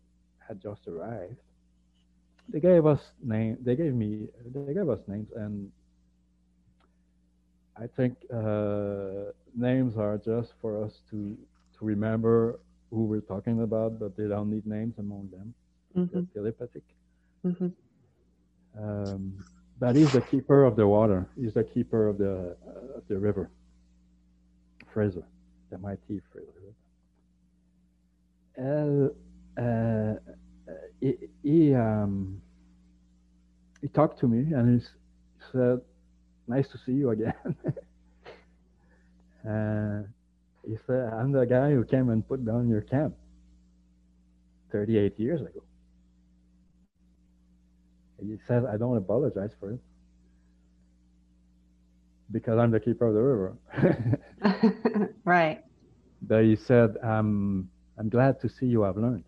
[0.47, 1.41] had just arrived.
[2.53, 3.57] They gave us name.
[3.63, 4.27] They gave me.
[4.55, 5.71] They gave us names, and
[7.77, 11.37] I think uh, names are just for us to
[11.77, 12.59] to remember
[12.91, 15.55] who we're talking about, but they don't need names among them.
[15.97, 16.13] Mm-hmm.
[16.13, 16.83] They're telepathic.
[17.47, 17.69] Mm-hmm.
[18.83, 19.45] Um,
[19.79, 21.29] but he's the keeper of the water.
[21.41, 23.49] He's the keeper of the uh, the river.
[24.93, 25.23] Fraser,
[25.71, 26.60] the mighty Fraser.
[28.61, 29.09] Uh,
[29.61, 30.15] uh,
[31.01, 32.41] he he, um,
[33.81, 34.87] he talked to me and he
[35.53, 35.81] said,
[36.47, 37.35] "Nice to see you again."
[39.49, 40.03] uh,
[40.67, 43.15] he said, "I'm the guy who came and put down your camp
[44.73, 45.63] 38 years ago."
[48.21, 49.81] He says, I don't apologize for it
[52.31, 53.57] because I'm the keeper of the river.
[55.25, 55.65] right.
[56.23, 57.71] But he said, um,
[58.01, 59.25] I'm glad to see you have learned.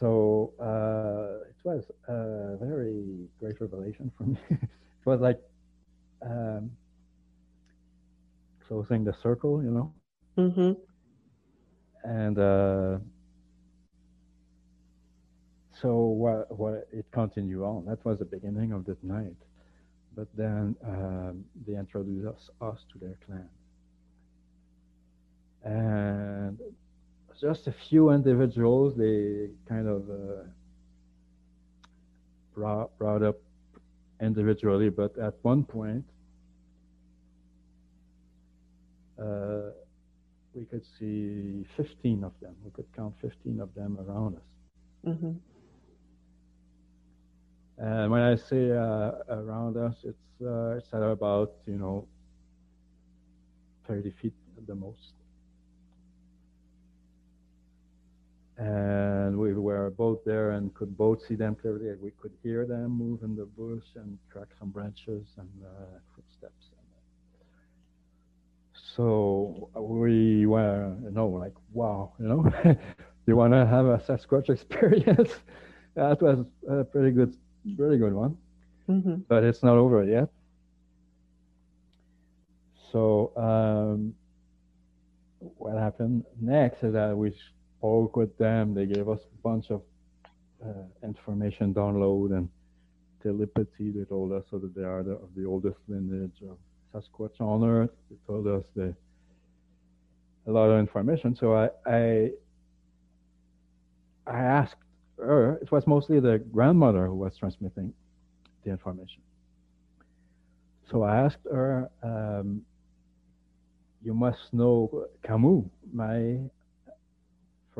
[0.00, 4.36] So uh, it was a very great revelation for me.
[4.50, 5.38] it was like
[6.22, 6.72] um,
[8.66, 9.94] closing the circle, you know.
[10.36, 10.72] Mm-hmm.
[12.02, 12.98] And uh,
[15.80, 17.84] so what, what it continued on.
[17.84, 19.36] That was the beginning of the night.
[20.16, 23.48] But then um, they introduced us, us to their clan.
[25.64, 26.58] And
[27.40, 30.42] just a few individuals, they kind of uh,
[32.54, 33.36] brought, brought up
[34.20, 36.04] individually, but at one point,
[39.20, 39.70] uh,
[40.54, 42.54] we could see 15 of them.
[42.64, 44.42] We could count 15 of them around us.
[45.06, 45.32] Mm-hmm.
[47.78, 52.06] And when I say uh, around us, it's uh, it's at about you know
[53.88, 55.14] 30 feet at the most.
[58.60, 61.94] And we were both there and could both see them clearly.
[62.00, 66.70] We could hear them move in the bush and track some branches and uh, footsteps.
[68.96, 72.52] So we were, you know, like, wow, you know,
[73.26, 75.30] you want to have a Sasquatch experience?
[75.94, 77.34] that was a pretty good
[77.64, 78.36] very good one.
[78.88, 79.22] Mm-hmm.
[79.28, 80.28] But it's not over yet.
[82.90, 84.14] So um,
[85.38, 87.32] what happened next is that we
[87.80, 88.74] spoke with them.
[88.74, 89.80] They gave us a bunch of
[90.64, 92.48] uh, information download and
[93.22, 93.90] telepathy.
[93.90, 96.58] They told us so that they are the, of the oldest lineage of
[96.92, 97.90] Sasquatch on Earth.
[98.10, 98.94] They told us the,
[100.46, 101.34] a lot of information.
[101.34, 102.30] So I, I
[104.26, 104.76] I asked
[105.18, 107.92] her, it was mostly the grandmother who was transmitting
[108.64, 109.22] the information.
[110.90, 112.62] So I asked her, um,
[114.04, 116.38] you must know Kamooks, my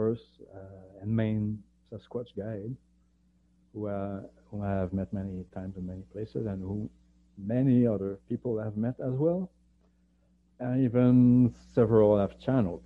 [0.01, 2.75] first uh, and main Sasquatch guide,
[3.73, 6.89] who, uh, who I have met many times in many places and who
[7.37, 9.51] many other people have met as well,
[10.59, 12.83] and even several have channeled.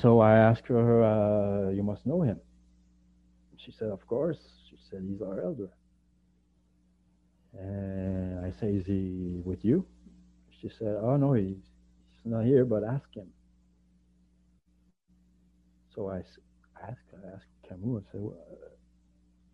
[0.00, 2.38] So I asked her, uh, You must know him.
[3.56, 4.42] She said, Of course.
[4.70, 5.70] She said, He's our elder.
[7.58, 9.84] And I say, Is he with you?
[10.60, 11.62] She said, Oh, no, he's,
[12.22, 13.33] he's not here, but ask him.
[15.94, 16.38] So I asked,
[16.82, 18.20] I asked Kamooks, I said,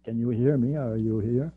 [0.05, 0.77] Can you hear me?
[0.77, 1.53] Are you here?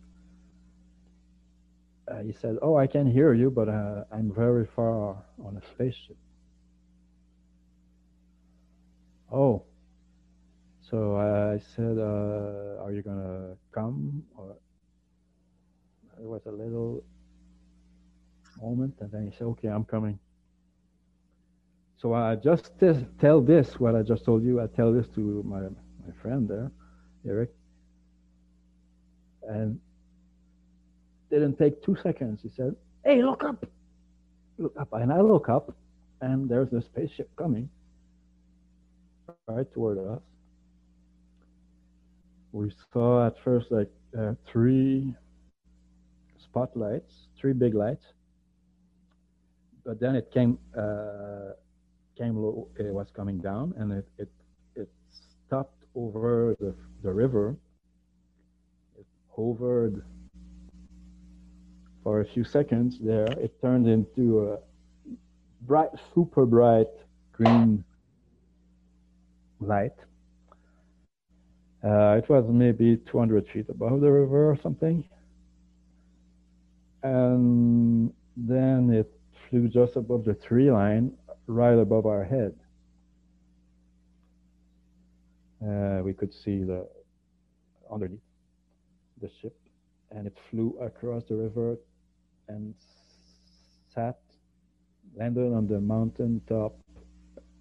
[2.07, 5.61] Uh, he said, Oh, I can hear you, but uh, I'm very far on a
[5.73, 6.17] spaceship.
[9.31, 9.63] Oh,
[10.93, 14.55] so I said, uh, "Are you gonna come?" Or
[16.19, 17.03] it was a little
[18.61, 20.19] moment, and then he said, "Okay, I'm coming."
[22.03, 22.73] So I just
[23.17, 24.59] tell this what I just told you.
[24.59, 26.69] I tell this to my my friend there,
[27.25, 27.49] Eric,
[29.47, 29.79] and
[31.31, 32.41] didn't take two seconds.
[32.43, 32.75] He said,
[33.05, 33.65] "Hey, look up,
[34.57, 35.73] look up," and I look up,
[36.19, 37.69] and there's a spaceship coming
[39.47, 40.19] right toward us.
[42.51, 43.89] We saw at first like
[44.19, 45.15] uh, three
[46.37, 48.07] spotlights, three big lights,
[49.85, 51.53] but then it came uh,
[52.17, 52.67] came low.
[52.77, 54.29] It was coming down, and it it
[54.75, 54.89] it
[55.47, 57.55] stopped over the the river.
[58.97, 59.05] It
[59.35, 60.03] hovered
[62.03, 63.31] for a few seconds there.
[63.39, 64.59] It turned into a
[65.61, 66.89] bright, super bright
[67.31, 67.83] green
[69.59, 69.95] light.
[71.83, 75.03] Uh, it was maybe 200 feet above the river or something.
[77.03, 79.11] And then it
[79.49, 81.11] flew just above the tree line,
[81.47, 82.53] right above our head.
[85.61, 86.87] Uh, we could see the
[87.91, 88.19] underneath
[89.21, 89.55] the ship,
[90.11, 91.77] and it flew across the river
[92.49, 92.73] and
[93.93, 94.19] sat,
[95.15, 96.75] landed on the mountain top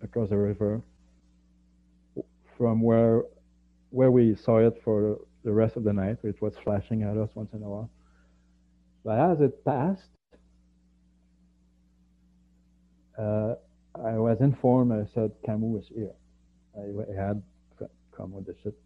[0.02, 0.82] across the river
[2.56, 3.22] from where
[3.90, 6.16] where we saw it for the rest of the night.
[6.24, 7.90] It was flashing at us once in a while.
[9.04, 10.08] But as it passed,
[13.18, 13.54] uh,
[13.94, 14.92] I was informed.
[14.92, 16.12] I said Kamooks is here.
[16.76, 17.42] I, had
[18.16, 18.78] come with the ship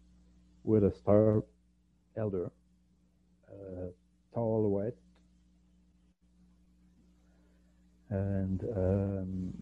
[0.63, 1.43] with a star
[2.17, 2.51] elder,
[3.49, 3.87] uh,
[4.33, 4.95] tall, white,
[8.09, 9.53] and um,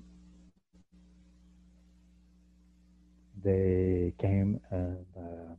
[3.43, 5.58] they came and um,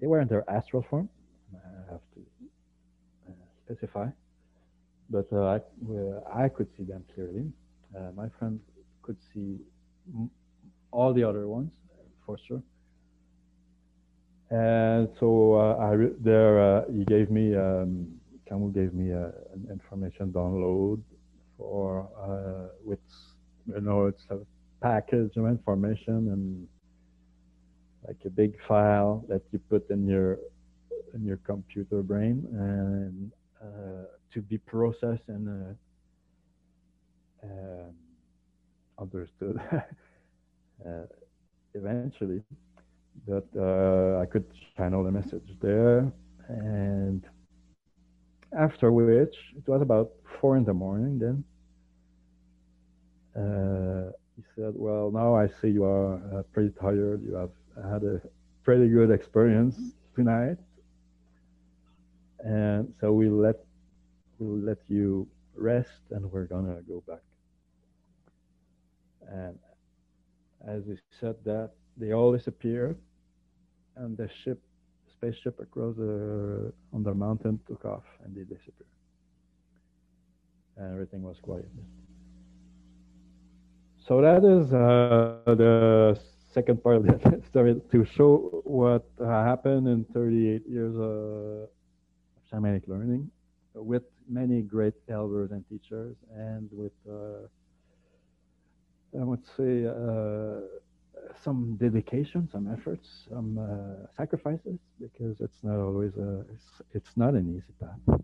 [0.00, 1.08] they were in their astral form.
[1.54, 2.20] I have to
[3.28, 3.32] uh,
[3.64, 4.06] specify,
[5.10, 5.58] but uh,
[6.34, 7.50] I, I, could see them clearly.
[7.96, 8.60] Uh, my friend
[9.08, 9.58] could see
[10.90, 11.72] all the other ones
[12.26, 12.62] for sure.
[14.50, 18.08] And so uh, I there uh, he gave me um,
[18.50, 21.00] Kamooks gave me uh, an information download
[21.56, 22.08] for
[22.84, 22.98] with
[23.66, 24.38] you know it's a
[24.82, 26.68] package of information and
[28.06, 30.38] like a big file that you put in your
[31.14, 33.32] in your computer brain and
[33.62, 37.94] uh, to be processed and uh, um,
[39.00, 39.60] understood
[40.86, 41.04] uh,
[41.74, 42.42] eventually.
[43.26, 44.46] that uh, I could
[44.76, 46.10] channel the message there,
[46.48, 47.24] and
[48.58, 51.18] after which it was about four in the morning.
[51.18, 51.44] Then
[53.36, 57.22] uh, he said, "Well, now I see you are uh, pretty tired.
[57.22, 57.50] You have
[57.90, 58.20] had a
[58.64, 59.76] pretty good experience
[60.14, 60.58] tonight,
[62.44, 63.56] and so we let
[64.38, 67.22] we'll let you rest, and we're gonna go back.
[69.28, 69.58] And
[70.66, 72.96] as he said that, they all disappeared,
[73.96, 74.60] and the ship,
[75.10, 78.94] spaceship across the on the mountain took off, and they disappeared,
[80.76, 81.68] and everything was quiet.
[84.06, 86.18] So that is uh, the
[86.52, 91.68] second part of the story to show what happened in 38 years of
[92.50, 93.30] shamanic learning
[93.74, 97.46] with many great elders and teachers and with uh,
[99.14, 100.60] I would say uh,
[101.42, 107.34] some dedication, some efforts, some uh, sacrifices, because it's not always a, it's, it's, not
[107.34, 108.20] an easy path.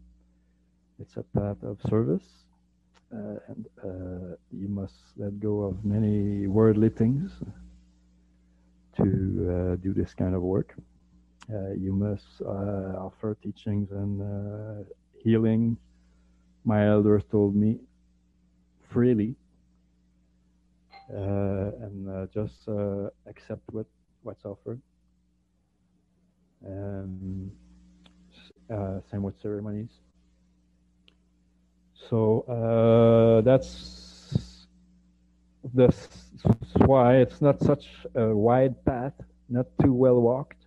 [1.01, 2.27] It's a path of service,
[3.13, 7.33] uh, and uh, you must let go of many worldly things
[8.97, 10.77] to uh, do this kind of work.
[11.53, 14.87] Uh, you must offer teachings and
[15.19, 15.77] healing.
[16.65, 17.81] My elders told me
[18.91, 19.35] freely
[21.09, 22.69] and just
[23.27, 23.87] accept what,
[24.23, 24.81] what's offered.
[26.67, 27.51] Um,
[28.71, 29.91] uh, same with ceremonies.
[32.09, 34.67] So uh, that's
[35.73, 36.09] this
[36.87, 39.15] why it's not such a wide path,
[39.49, 40.67] not too well walked.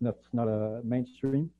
[0.00, 1.50] That's not a mainstream.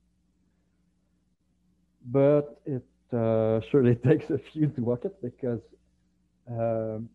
[2.06, 5.60] But it uh, surely takes a few to walk it because
[6.50, 7.08] um,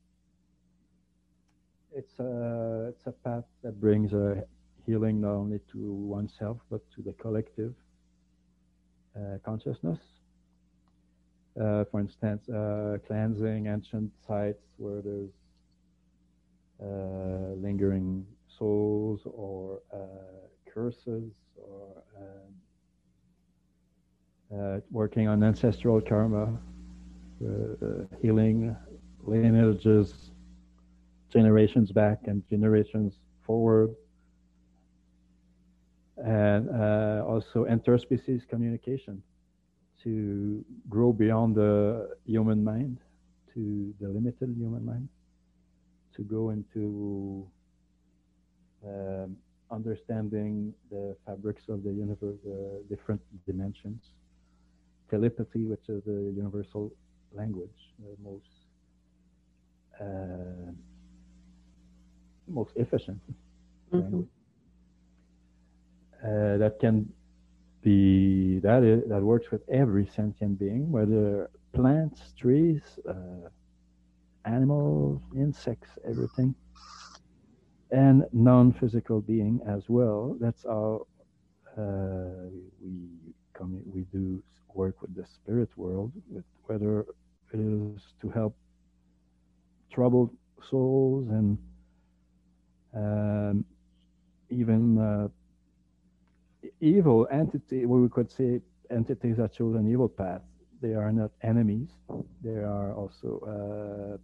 [1.94, 4.44] it's a it's a path that brings a
[4.86, 7.74] healing not only to oneself but to the collective
[9.16, 10.00] uh, consciousness.
[11.60, 15.32] Uh, for instance, uh, cleansing ancient sites where there's
[16.84, 18.26] uh, lingering
[18.58, 19.98] souls or uh,
[20.70, 22.54] curses or um,
[24.60, 26.58] uh, working on ancestral karma,
[28.22, 28.76] healing
[29.26, 30.32] lineages
[31.32, 33.14] generations back and generations
[33.46, 33.94] forward.
[36.18, 39.22] And uh, also interspecies communication
[40.04, 43.00] to grow beyond the human mind
[43.54, 45.10] to the limited human mind,
[46.16, 47.46] to go into
[48.86, 49.36] um,
[49.72, 54.02] understanding the fabrics of the universe, the different dimensions,
[55.10, 56.94] telepathy, which is the universal
[57.34, 58.55] language, the most
[60.02, 60.72] uh,
[62.48, 63.20] most efficient
[63.94, 64.22] mm-hmm.
[66.24, 67.08] Uh, that can
[67.84, 73.48] be that is that works with every sentient being, whether plants, trees, uh,
[74.46, 76.56] animals, insects, everything.
[77.92, 80.36] and non-physical being as well.
[80.40, 81.08] That's how
[81.78, 82.50] uh,
[82.82, 82.94] we
[83.54, 83.82] come.
[83.94, 84.42] We do
[84.74, 87.02] work with the spirit world, with whether
[87.54, 88.56] it is to help
[89.96, 90.32] troubled
[90.70, 91.58] souls and
[92.96, 93.66] um,
[94.50, 95.28] even uh,
[96.82, 97.86] evil entity.
[97.86, 100.42] We could say entities that chose an evil path.
[100.82, 101.90] They are not enemies.
[102.44, 104.18] They are also uh,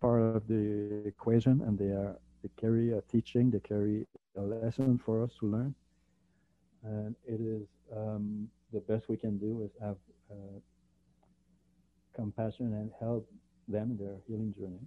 [0.00, 3.50] part of the equation, and they are they carry a teaching.
[3.50, 4.06] They carry
[4.36, 5.74] a lesson for us to learn.
[6.84, 9.96] And it is um, the best we can do is have
[10.30, 10.58] uh,
[12.14, 13.28] compassion and help
[13.68, 14.84] them in their healing journey.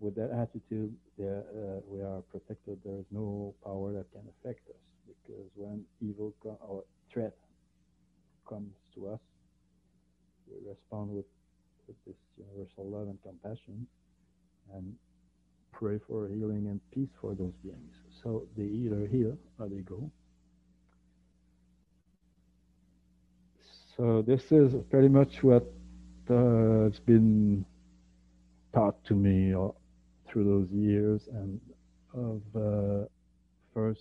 [0.00, 2.78] With that attitude, uh, we are protected.
[2.84, 6.32] There is no power that can affect us because when evil
[6.66, 7.34] or threat
[8.48, 9.20] comes to us,
[10.48, 11.26] we respond with,
[11.86, 13.86] with this universal love and compassion
[14.74, 14.94] and
[15.72, 17.94] pray for healing and peace for those beings.
[18.22, 20.10] So they either heal or they go.
[23.96, 25.66] So this is pretty much what
[26.30, 27.66] uh, has been
[28.72, 29.54] taught to me
[30.30, 31.60] through those years and
[32.14, 33.06] of uh,
[33.74, 34.00] first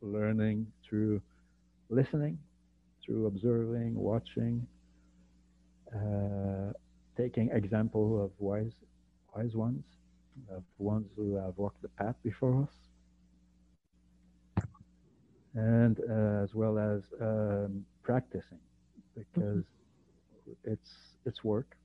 [0.00, 1.20] learning through
[1.88, 2.38] listening,
[3.04, 4.66] through observing, watching,
[5.94, 6.72] uh,
[7.16, 8.72] taking example of wise,
[9.36, 9.84] wise ones,
[10.50, 14.64] of ones who have walked the path before us,
[15.54, 18.58] and uh, as well as um, practicing,
[19.14, 20.72] because mm-hmm.
[20.72, 20.90] it's
[21.26, 21.76] it's work,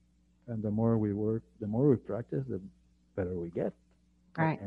[0.48, 2.62] and the more we work, the more we practice, the
[3.18, 3.74] better we get.
[4.38, 4.59] Right.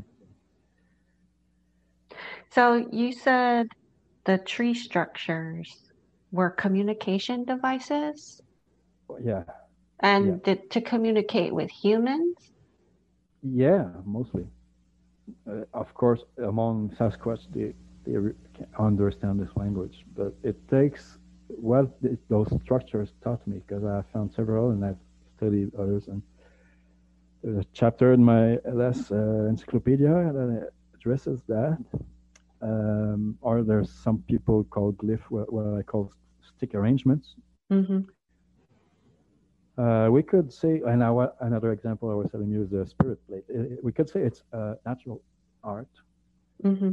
[2.50, 3.68] So you said
[4.24, 5.68] the tree structures
[6.32, 8.42] were communication devices?
[9.22, 9.44] Yeah.
[10.00, 10.34] And yeah.
[10.44, 12.36] Did, to communicate with humans?
[13.42, 14.46] Yeah, mostly.
[15.48, 17.72] Uh, of course, among Sasquatch, they,
[18.04, 18.18] they
[18.78, 21.86] understand this language, but it takes what
[22.28, 25.02] those structures taught me because I found several and I've
[25.36, 26.08] studied others.
[26.08, 26.22] And
[27.42, 31.78] there's a chapter in my LS uh, encyclopedia that addresses that.
[32.62, 36.12] Um, or there's some people call glyph what, what I call
[36.42, 37.36] stick arrangements.
[37.72, 38.00] Mm-hmm.
[39.82, 43.26] Uh, we could say, and I, another example I was telling you is the spirit
[43.26, 43.44] plate.
[43.48, 45.22] It, we could say it's a natural
[45.64, 45.88] art,
[46.62, 46.90] mm-hmm.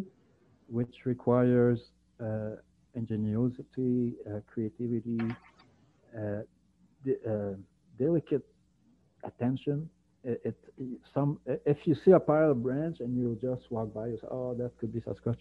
[0.68, 1.92] which requires
[2.24, 2.56] uh,
[2.96, 5.20] ingenuity, uh, creativity,
[6.18, 6.44] uh,
[7.30, 7.54] uh,
[8.00, 8.46] delicate
[9.26, 9.90] attention.
[10.28, 10.56] It, it,
[11.14, 14.28] some if you see a pile of branch and you just walk by, you say,
[14.30, 15.40] "Oh, that could be Sasquatch."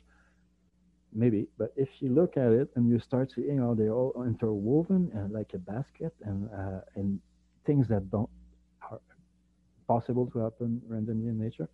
[1.13, 5.11] Maybe, but if you look at it and you start seeing how they're all interwoven
[5.13, 7.21] and like a basket and uh, and
[7.65, 8.31] things that don't
[8.89, 9.01] are
[9.89, 11.69] possible to happen randomly in nature,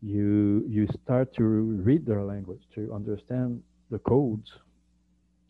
[0.00, 4.50] you you start to read their language to understand the codes,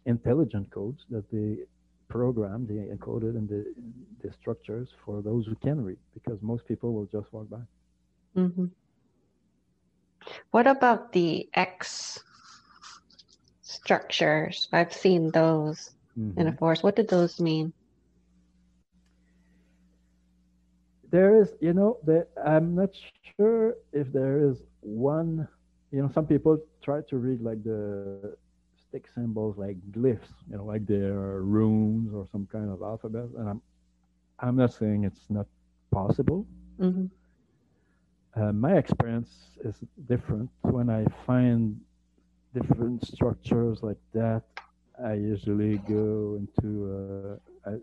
[0.06, 1.58] intelligent codes that they
[2.10, 3.64] program, they encoded in the,
[4.22, 7.62] the structures for those who can read, because most people will just walk by.
[8.36, 8.66] Mm-hmm.
[10.50, 12.22] What about the X
[13.62, 14.68] structures?
[14.72, 16.38] I've seen those mm-hmm.
[16.38, 16.82] in a forest.
[16.82, 17.72] What did those mean?
[21.10, 22.90] There is, you know, that I'm not
[23.36, 25.48] sure if there is one
[25.90, 28.36] you know, some people try to read like the
[28.90, 33.26] stick symbols like glyphs, you know, like they're runes or some kind of alphabet.
[33.38, 33.62] And I'm,
[34.40, 35.46] I'm not saying it's not
[35.92, 36.46] possible.
[36.80, 37.06] Mm-hmm.
[38.40, 39.30] Uh, my experience
[39.64, 39.76] is
[40.08, 40.50] different.
[40.62, 41.80] When I find
[42.54, 44.42] different structures like that,
[45.02, 47.76] I usually go into uh, I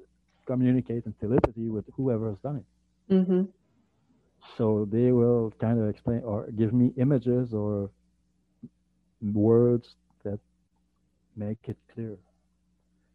[0.45, 3.13] communicate in telepathy with whoever has done it.
[3.13, 3.43] Mm-hmm.
[4.57, 7.89] So they will kind of explain or give me images or
[9.21, 9.95] words
[11.37, 12.17] make it clear.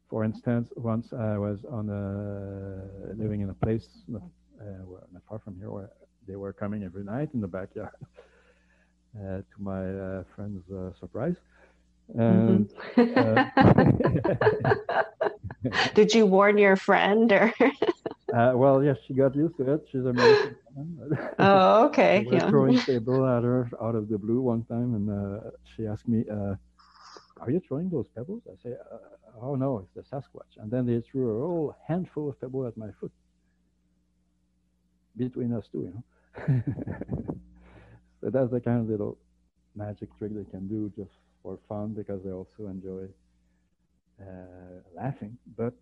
[0.08, 4.18] For instance, once I was on a, living in a place uh,
[5.12, 5.90] not far from here where
[6.26, 7.90] they were coming every night in the backyard
[9.18, 11.36] uh, to my uh, friend's uh, surprise.
[12.14, 13.52] And, mm-hmm.
[15.94, 17.52] Did you warn your friend or?
[18.32, 19.86] Uh, well, yes, she got used to it.
[19.92, 20.14] She's a
[21.38, 22.24] Oh, okay.
[22.30, 22.48] we yeah.
[22.48, 26.54] throwing pebble at her out of the blue one time, and she asked me, uh,
[27.42, 28.98] "Are you throwing those pebbles?" I say, uh,
[29.40, 32.76] "Oh no, it's the Sasquatch." And then they threw a whole handful of pebbles at
[32.76, 33.12] my foot.
[35.16, 36.04] Between us two, you know.
[38.20, 39.18] so that's the kind of little
[39.74, 43.06] magic trick they can do just for fun because they also enjoy
[44.20, 45.36] uh, laughing.
[45.56, 45.74] But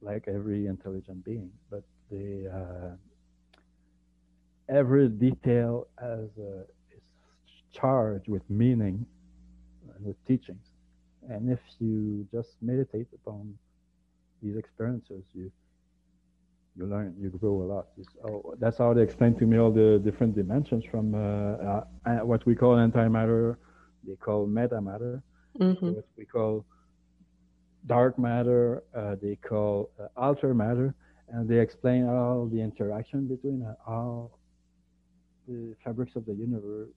[0.00, 2.94] like every intelligent being, but they uh,
[4.68, 7.02] every detail a, is
[7.72, 9.06] charged with meaning
[9.94, 10.67] and with teachings.
[11.28, 13.54] And if you just meditate upon
[14.42, 15.50] these experiences, you
[16.76, 17.86] you learn, you grow a lot.
[18.24, 22.18] Oh, that's how they explain to me all the different dimensions from uh, uh, uh
[22.24, 23.56] what we call antimatter,
[24.06, 25.20] they call meta matter,
[25.58, 25.90] mm-hmm.
[25.96, 26.64] what we call
[27.86, 30.94] dark matter, uh, they call uh, alter matter,
[31.30, 34.38] and they explain all the interaction between uh, all
[35.48, 36.90] the fabrics of the universe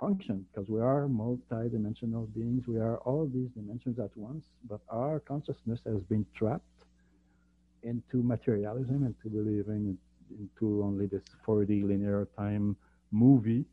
[0.00, 5.20] function because we are multi-dimensional beings we are all these dimensions at once but our
[5.20, 6.84] consciousness has been trapped
[7.82, 9.96] into materialism into believing
[10.38, 12.76] into only this 4d linear time
[13.10, 13.64] movie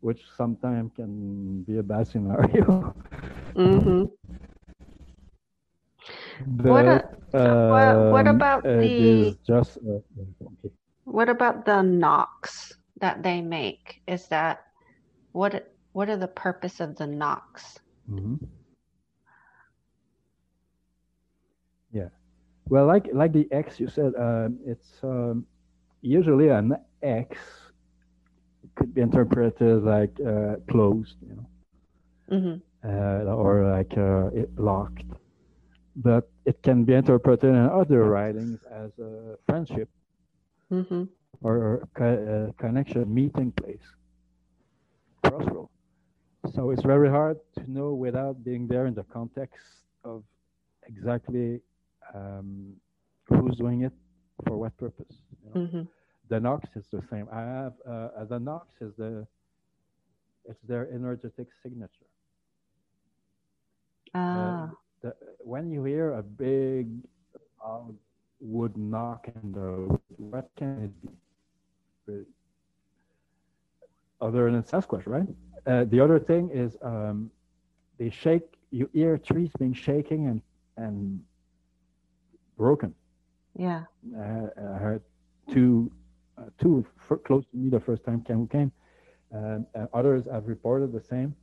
[0.00, 2.94] which sometimes can be a bad scenario
[3.54, 4.04] mm-hmm.
[6.46, 10.00] But, what, a, what, what, um, about the just uh,
[11.04, 14.02] what about the knocks that they make?
[14.06, 14.65] Is that
[15.36, 15.52] what
[15.92, 17.78] what are the purpose of the knocks?
[18.10, 18.36] Mm-hmm.
[21.92, 22.08] Yeah,
[22.68, 25.46] well, like like the X you said, um, it's um,
[26.00, 27.38] usually an X
[28.76, 31.48] could be interpreted like uh, closed, you know,
[32.36, 32.56] mm-hmm.
[32.88, 35.04] uh, or like uh, it locked
[35.96, 39.88] but it can be interpreted in other writings as a friendship
[40.70, 41.04] mm-hmm.
[41.40, 43.95] or a uh, connection, meeting place,
[45.28, 45.68] crossroad.
[46.54, 49.66] So it's very hard to know without being there in the context
[50.04, 50.22] of
[50.86, 51.60] exactly
[52.14, 52.74] um,
[53.28, 53.92] who's doing it
[54.46, 55.16] for what purpose.
[55.44, 55.66] You know?
[55.66, 55.82] mm-hmm.
[56.28, 57.28] The knocks is the same.
[57.32, 59.26] I have uh, the knocks is the
[60.44, 62.10] it's their energetic signature.
[64.14, 64.64] Ah.
[64.64, 64.68] Uh,
[65.02, 66.88] the, when you hear a big
[67.62, 67.94] loud
[68.40, 71.10] wood knock in the what can it
[72.06, 72.24] be?
[74.20, 75.26] Other than Sasquatch, right?
[75.66, 77.30] Uh, the other thing is um,
[77.98, 78.42] they shake.
[78.70, 80.42] You hear trees being shaking and
[80.76, 81.20] and
[82.56, 82.94] broken.
[83.54, 83.84] Yeah.
[84.16, 85.02] Uh, I heard
[85.52, 85.90] two
[86.38, 86.84] uh, two
[87.24, 88.72] close to me the first time who came,
[89.30, 91.34] and, and others have reported the same.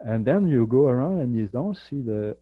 [0.00, 2.36] And then you go around and you don't see the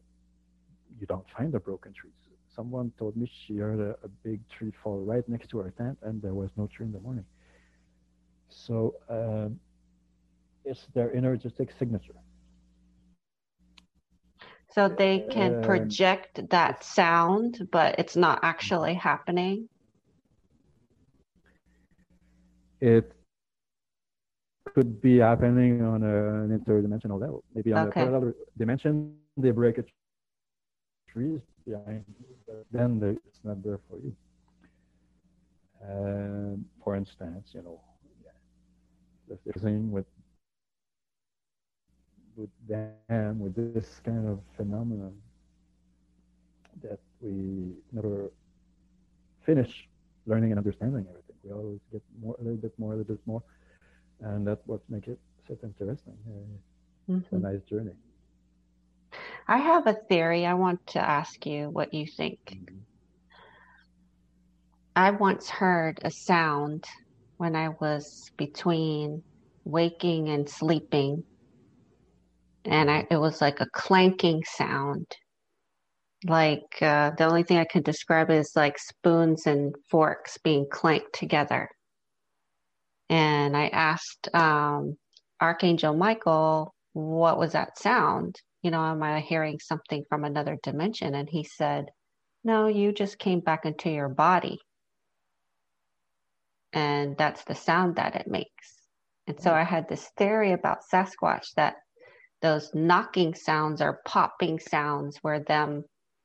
[0.99, 2.13] you don't find the broken trees.
[2.55, 5.97] Someone told me she heard a, a, big tree fall right next to her tent,
[6.03, 7.25] and there was no tree in the morning.
[8.55, 9.59] So um,
[10.65, 12.15] it's their energetic signature.
[14.71, 19.69] So they can um, project that sound, but it's not actually happening.
[22.81, 23.13] It
[24.75, 28.01] could be happening on a, an interdimensional level, maybe on okay.
[28.01, 29.15] a parallel dimension.
[29.37, 29.85] They break a
[31.13, 34.15] trees behind you, then it's not there for you.
[35.83, 37.81] And for instance, you know,
[39.29, 40.07] the thing with
[42.37, 45.15] with them with this kind of phenomenon
[46.83, 48.31] that we never
[49.45, 49.89] finish
[50.27, 51.37] learning and understanding everything.
[51.45, 53.43] We always get more, a little bit more, a little bit more,
[54.21, 56.17] and that's what makes it so interesting.
[56.27, 57.19] Uh, mm-hmm.
[57.19, 57.93] It's a nice journey.
[59.49, 60.47] I have a theory.
[60.47, 62.39] I want to ask you what you think.
[62.47, 62.77] Mm-hmm.
[64.95, 66.87] I once heard a sound
[67.43, 69.23] when I was between
[69.65, 71.25] waking and sleeping,
[72.65, 75.07] and I, it was like a clanking sound.
[76.25, 81.13] Like uh, the only thing I can describe is like spoons and forks being clanked
[81.13, 81.69] together.
[83.11, 84.97] And I asked um,
[85.41, 88.37] Archangel Michael, what was that sound?
[88.63, 91.15] you know, am I hearing something from another dimension?
[91.15, 91.87] And he said,
[92.45, 94.59] no, you just came back into your body.
[96.73, 98.83] And that's the sound that it makes.
[99.27, 101.77] And so I had this theory about Sasquatch that
[102.41, 105.85] those knocking sounds are popping sounds where them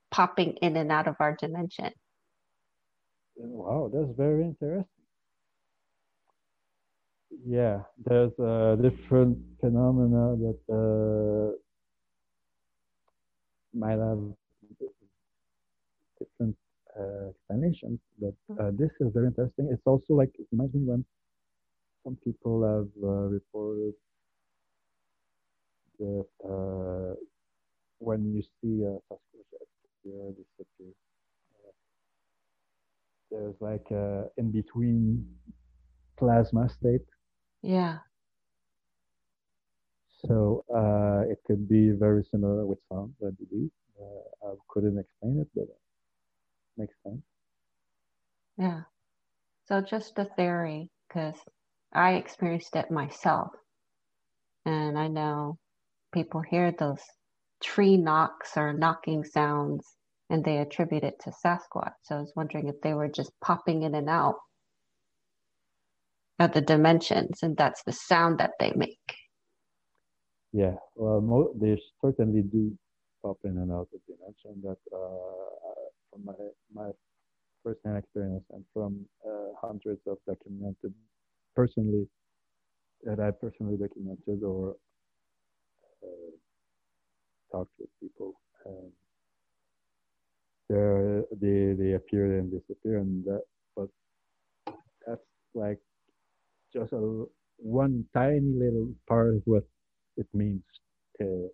[0.09, 1.91] popping in and out of our dimension.
[3.35, 4.85] Wow, that's very interesting.
[7.45, 11.57] Yeah, there's a different phenomena that uh,
[13.73, 14.19] might have
[16.99, 19.69] uh, explanations, but uh, this is very interesting.
[19.71, 21.05] It's also like imagine when
[22.03, 23.93] some people have uh, reported
[25.99, 27.15] that uh,
[27.99, 29.51] when you see a Sasquatch
[30.05, 30.93] appear, disappear,
[31.65, 31.71] uh,
[33.31, 35.25] there's like a in between
[36.17, 37.05] plasma state.
[37.61, 37.97] Yeah.
[40.25, 43.69] So uh, it could be very similar with sound, I believe.
[43.99, 45.67] Uh, I couldn't explain it, but
[46.78, 47.21] makes sense.
[48.57, 48.82] Yeah.
[49.67, 51.36] So just a theory, because
[51.93, 53.49] I experienced it myself.
[54.65, 55.57] And I know
[56.13, 57.01] people hear those
[57.63, 59.86] tree knocks or knocking sounds
[60.30, 61.93] and they attribute it to Sasquatch.
[62.03, 64.36] So I was wondering if they were just popping in and out
[66.39, 68.99] of the dimensions and that's the sound that they make.
[70.53, 72.78] Yeah, well, they certainly do
[73.21, 74.61] pop in and out of dimension.
[74.63, 75.66] That uh,
[76.12, 76.34] from my
[76.74, 76.91] my
[77.64, 80.93] first-hand experience and from uh, hundreds of documented
[81.55, 82.08] personally
[83.03, 84.76] that I personally documented or
[86.03, 86.32] uh,
[87.51, 88.34] talked with people.
[88.66, 88.91] Um,
[90.70, 93.41] they they appear and disappear, and that,
[93.76, 93.88] but
[95.05, 95.22] that's
[95.53, 95.80] like
[96.74, 97.26] just a
[97.58, 99.64] one tiny little part of what
[100.18, 100.64] it means
[101.18, 101.49] to, to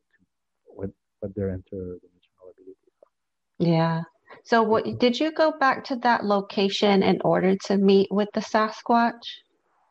[0.65, 0.89] what
[1.19, 3.65] what their interdimensional abilities are.
[3.65, 4.01] Yeah.
[4.45, 8.41] So what did you go back to that location in order to meet with the
[8.41, 9.23] Sasquatch?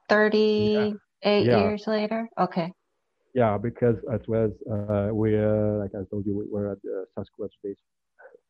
[0.09, 0.93] 38
[1.25, 1.41] yeah.
[1.41, 1.59] yeah.
[1.59, 2.29] years later?
[2.39, 2.71] Okay.
[3.35, 7.07] Yeah, because it was uh, we uh, like I told you we were at the
[7.17, 7.81] Sasquatch Days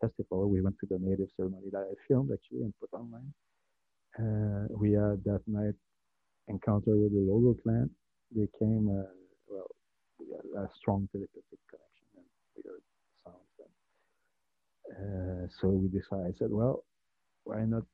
[0.01, 0.51] festival.
[0.51, 3.33] We went to the native ceremony that I filmed actually and put online.
[4.19, 5.75] Uh, we had that night
[6.49, 7.89] encounter with the Logo clan.
[8.35, 9.07] They came, uh,
[9.47, 9.71] well,
[10.19, 12.27] we had a strong telepathic connection and
[12.57, 12.83] we heard
[14.91, 16.85] uh, so we decided, I said, well,
[17.45, 17.85] why not,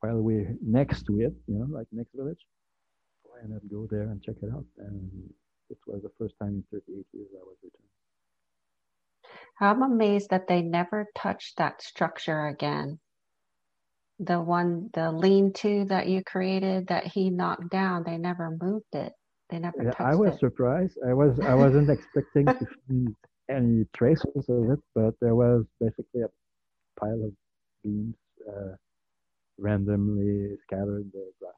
[0.00, 2.40] while we're next to it, you know, like next village,
[3.22, 4.64] why not go there and check it out?
[4.78, 5.10] And
[5.70, 7.82] it was the first time in 38 years I was returned.
[9.60, 12.98] I'm amazed that they never touched that structure again
[14.20, 19.12] the one the lean-to that you created that he knocked down they never moved it
[19.50, 20.38] they never yeah, i was it.
[20.38, 23.06] surprised i was i wasn't expecting to see
[23.50, 26.30] any traces of it but there was basically a
[26.98, 27.32] pile of
[27.82, 28.14] beams
[28.48, 28.74] uh,
[29.58, 31.52] randomly scattered the grass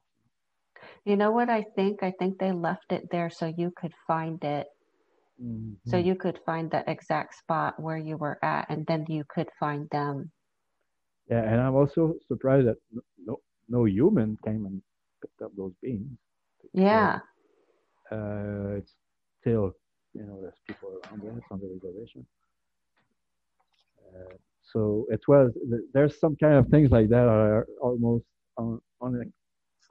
[1.05, 4.43] you know what i think i think they left it there so you could find
[4.45, 4.67] it
[5.43, 5.73] mm-hmm.
[5.91, 9.49] so you could find the exact spot where you were at and then you could
[9.59, 10.31] find them
[11.29, 12.77] yeah, and I'm also surprised that
[13.25, 14.81] no, no human came and
[15.21, 16.19] picked up those beans.
[16.73, 17.19] Yeah.
[18.13, 18.95] uh, it's
[19.41, 19.73] still,
[20.17, 22.27] you know, there's people around there, it's on the reservation.
[24.09, 25.53] Uh, so it was,
[25.93, 28.25] there's some kind of things like that are almost
[28.59, 29.33] un, un,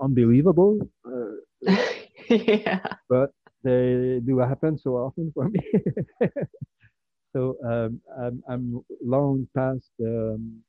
[0.01, 0.79] unbelievable.
[1.05, 1.75] Uh,
[2.29, 2.79] yeah.
[3.09, 3.31] But
[3.63, 5.61] they do happen so often for me.
[7.33, 10.61] so um, I'm, I'm long past um,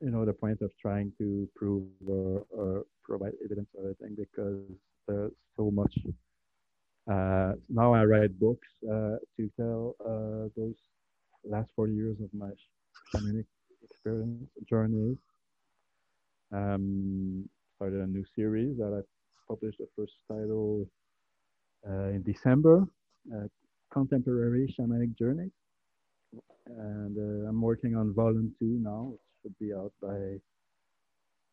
[0.00, 4.64] you know the point of trying to prove or, or provide evidence or anything because
[5.06, 5.94] there's so much
[7.10, 10.76] uh, now I write books uh, to tell uh, those
[11.44, 12.50] last 40 years of my
[13.12, 13.46] shamanic
[13.82, 15.16] experience journey.
[16.52, 19.00] Um, started a new series that I
[19.48, 20.86] published the first title
[21.88, 22.84] uh, in December,
[23.34, 23.46] uh,
[23.92, 25.50] Contemporary Shamanic Journey.
[26.66, 30.38] And uh, I'm working on volume two now, which should be out by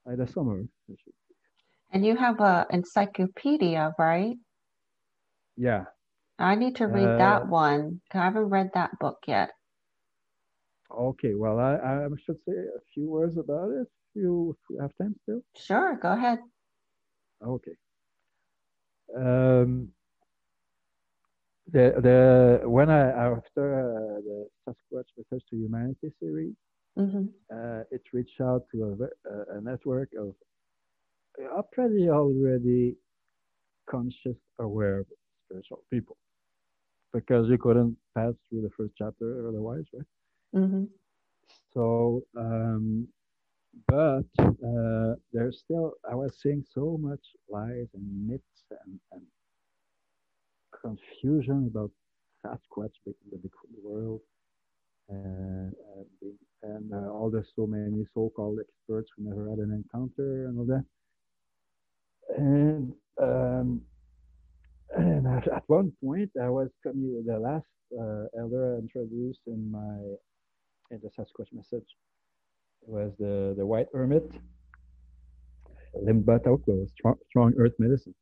[0.06, 0.64] by the summer.
[1.92, 4.36] And you have an encyclopedia, right?
[5.58, 5.86] Yeah.
[6.40, 8.02] I need to read uh, that one.
[8.14, 9.50] I haven't read that book yet.
[10.96, 13.82] Okay, well, I, I should say a few words about it.
[13.82, 13.88] If
[14.22, 15.42] you, have time still.
[15.58, 16.40] Sure, go ahead.
[17.46, 17.76] Okay.
[19.16, 19.90] Um,
[21.72, 26.54] the the when I after uh, the Sasquatch Message to Humanity series,
[26.98, 27.26] Mm-hmm.
[27.54, 28.98] Uh, it reached out to
[29.30, 30.34] a, a network of
[31.40, 32.96] uh, pretty already
[33.90, 35.06] conscious, aware
[35.48, 36.18] spiritual people
[37.14, 40.62] because you couldn't pass through the first chapter otherwise, right?
[40.64, 40.84] Mm-hmm.
[41.74, 43.08] So, um,
[43.88, 49.22] but uh, there's still, I was seeing so much lies and myths and, and
[50.82, 51.92] confusion about
[52.46, 53.52] Sasquatch in the big
[53.84, 54.22] world
[55.10, 55.74] and,
[56.64, 60.66] and uh, all the so many so-called experts who never had an encounter and all
[60.66, 60.84] that.
[62.38, 63.82] And um,
[64.96, 67.72] and at, at, one point, I was the last
[68.02, 69.98] uh, elder I introduced in my
[70.92, 71.90] in the Sasquatch message.
[72.84, 74.28] It was the the white hermit,
[76.68, 78.16] was strong, strong earth medicine,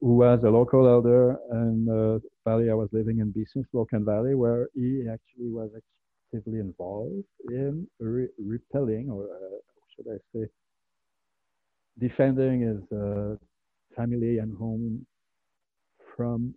[0.00, 4.34] who was a local elder in the valley I was living in, BC, Slocan Valley,
[4.42, 9.58] where he actually was actively involved in re repelling, or uh,
[9.92, 10.44] should I say,
[12.06, 13.36] defending his uh,
[13.96, 15.06] family and home
[16.16, 16.54] from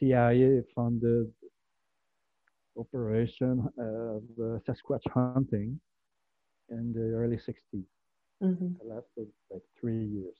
[0.00, 1.32] CIA-funded
[2.76, 5.80] operation of uh, Sasquatch hunting
[6.70, 7.86] in the early 60s.
[8.42, 8.80] Mm -hmm.
[8.80, 10.38] It lasted like three years.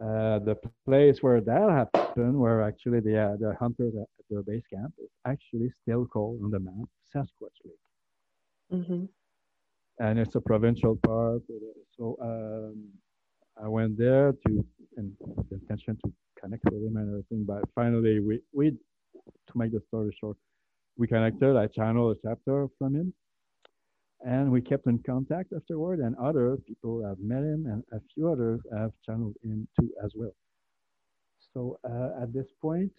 [0.00, 4.62] uh, the place where that happened, where actually the uh, the hunters at their base
[4.72, 7.84] camp, is actually still called on the map Sasquatch Lake.
[8.72, 9.04] Mm-hmm.
[9.98, 11.42] And it's a provincial park.
[11.96, 12.84] So um,
[13.62, 14.64] I went there to,
[14.96, 15.12] and
[15.50, 17.44] the intention to connect with him and everything.
[17.44, 20.36] But finally, we, we to make the story short,
[20.96, 21.56] we connected.
[21.56, 23.12] I channeled a chapter from him
[24.24, 28.30] and we kept in contact afterward and other people have met him and a few
[28.30, 30.34] others have channeled him too as well
[31.54, 32.90] so uh, at this point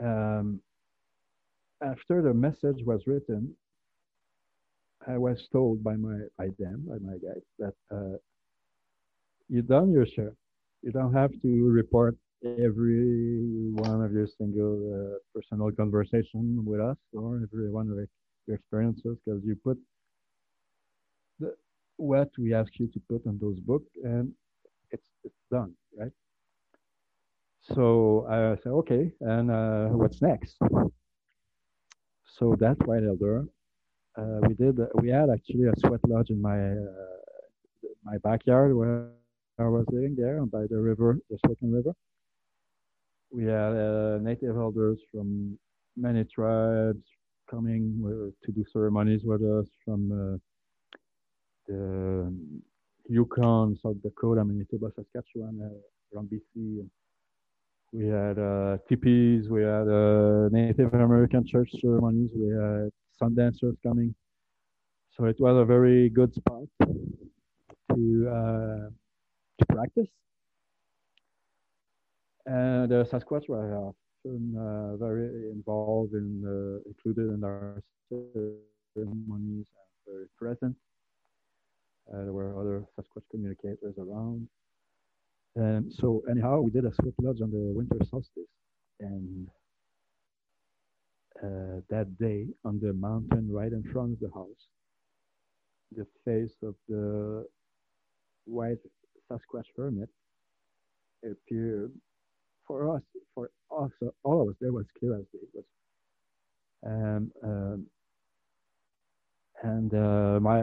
[0.00, 0.60] um,
[1.82, 3.52] after the message was written
[5.08, 8.16] i was told by my by them by my guys that uh,
[9.48, 10.32] you done your share.
[10.82, 16.96] You don't have to report every one of your single uh, personal conversation with us
[17.12, 17.96] or every one of
[18.46, 19.78] your experiences because you put
[21.38, 21.54] the,
[21.96, 24.32] what we ask you to put in those books and
[24.90, 26.12] it's it's done right?
[27.62, 30.58] So i said okay and uh, what's next?
[32.24, 33.46] So that white elder
[34.16, 37.18] uh, we did we had actually a sweat lodge in my uh,
[38.04, 38.96] my backyard where
[39.58, 41.92] i was living there by the river the Swiftman river
[43.30, 45.58] we had uh, native elders from
[45.96, 47.04] many tribes
[47.50, 50.38] coming to do ceremonies with us from uh,
[51.66, 52.32] the
[53.08, 56.86] Yukon, South Dakota, Manitoba, Saskatchewan, uh, around BC.
[57.92, 63.76] We had uh, tipis, we had uh, Native American church ceremonies, we had sun dancers
[63.82, 64.14] coming.
[65.16, 68.90] So it was a very good spot to uh,
[69.58, 70.08] to practice.
[72.46, 80.26] And the Sasquatch were uh, very involved in uh, included in our ceremonies and very
[80.38, 80.76] present.
[82.08, 84.48] Uh, there were other Sasquatch communicators around.
[85.56, 88.52] And so anyhow, we did a sweat lodge on the winter solstice.
[89.00, 89.48] And
[91.42, 94.68] uh, that day on the mountain right in front of the house,
[95.96, 97.46] the face of the
[98.44, 98.78] white
[99.30, 100.08] Sasquatch hermit
[101.24, 101.92] appeared
[102.66, 103.02] for us,
[103.34, 103.90] for us,
[104.24, 105.18] all of us, there was clear.
[105.18, 105.64] It was,
[106.86, 107.86] um, um,
[109.62, 110.62] and uh, my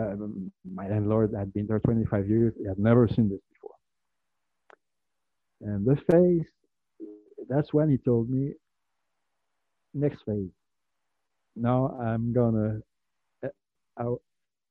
[0.74, 2.54] my landlord had been there 25 years.
[2.60, 3.76] He had never seen this before.
[5.62, 6.48] And the face,
[7.50, 8.54] that's when he told me,
[9.94, 10.50] next phase.
[11.56, 12.80] Now I'm gonna
[13.46, 13.50] uh,
[13.98, 14.22] I'll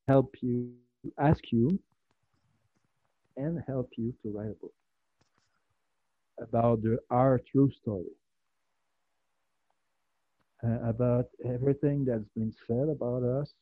[0.08, 0.72] help you,
[1.18, 1.78] ask you,
[3.36, 4.74] and help you to write a book
[6.40, 8.04] about the, our true story,
[10.64, 13.52] uh, about everything that's been said about us,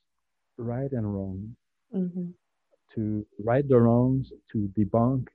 [0.56, 1.56] right and wrong,
[1.94, 2.26] mm-hmm.
[2.94, 5.26] to right the wrongs, to debunk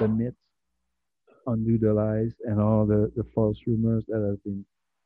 [0.00, 0.36] the myths,
[1.46, 4.64] undo the lies, and all the, the false rumors that have been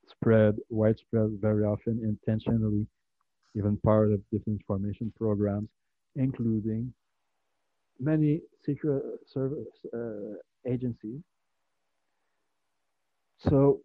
[0.08, 2.86] spread, widespread, very often intentionally,
[3.56, 5.68] even part of different disinformation programs,
[6.16, 6.92] including
[8.00, 10.34] many secret service uh,
[10.66, 11.20] agencies
[13.48, 13.80] so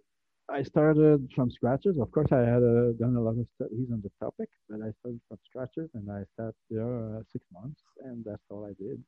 [0.50, 1.98] I started from scratches.
[1.98, 4.92] Of course, I had uh, done a lot of studies on the topic, but I
[5.00, 9.04] started from scratches and I sat there uh, six months, and that's all I did.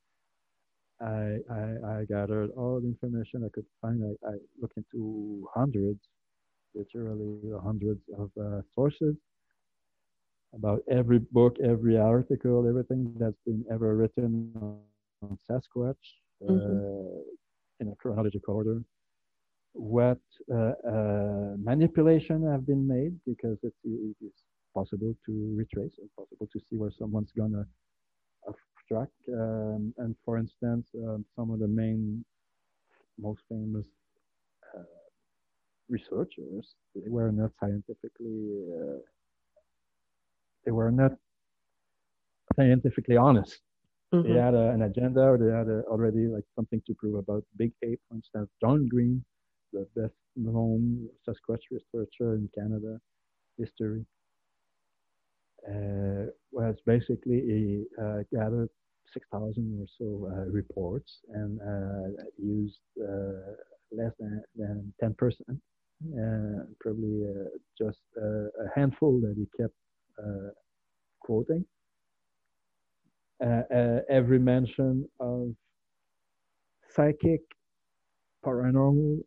[0.99, 4.03] I, I, I gathered all the information I could find.
[4.03, 5.99] I, I looked into hundreds,
[6.74, 9.16] literally hundreds of uh, sources
[10.55, 14.51] about every book, every article, everything that's been ever written
[15.22, 15.95] on, Sasquatch
[16.43, 16.55] mm-hmm.
[16.55, 17.22] Uh,
[17.80, 18.82] in a chronological order
[19.74, 20.20] what
[20.51, 24.34] uh, uh, manipulation have been made because it's, it is
[24.74, 27.65] possible to retrace it's possible to see where someone's gonna
[28.47, 32.24] obstruct um, and for instance um, some of the main
[33.20, 33.86] most famous
[34.76, 34.84] uh,
[35.89, 38.97] researchers they were not scientifically uh,
[40.65, 41.11] they were not
[42.55, 43.59] scientifically honest
[44.14, 44.34] mm-hmm.
[44.34, 47.43] they had a, an agenda or they had a, already like something to prove about
[47.58, 49.24] big ape for instance john green
[49.74, 52.99] the best known Sasquatch researcher in Canada
[53.58, 54.05] history.
[55.68, 58.70] Uh, was basically he uh, gathered
[59.14, 63.53] 6,000 or so uh, reports and uh, used uh,
[63.91, 65.12] less than, than 10%,
[65.51, 67.26] uh, probably
[67.78, 69.76] just a handful that he kept
[71.22, 71.66] quoting.
[73.41, 75.53] Every mention of
[76.89, 77.41] psychic,
[78.45, 79.19] paranormal,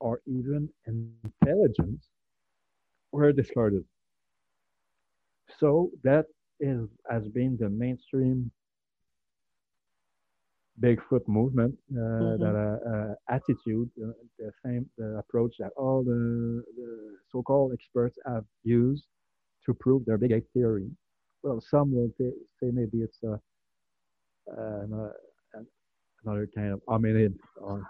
[0.00, 2.08] or even intelligence
[3.12, 3.84] were discarded.
[5.58, 6.26] So that
[6.60, 8.50] is has been the mainstream
[10.80, 12.42] Bigfoot movement, uh, mm-hmm.
[12.42, 18.16] that uh, uh, attitude, uh, the same the approach that all the, the, so-called experts
[18.26, 19.04] have used
[19.66, 20.88] to prove their big theory.
[21.42, 23.40] Well, some will say maybe it's a,
[24.50, 25.10] uh,
[26.24, 27.88] another kind of hominid or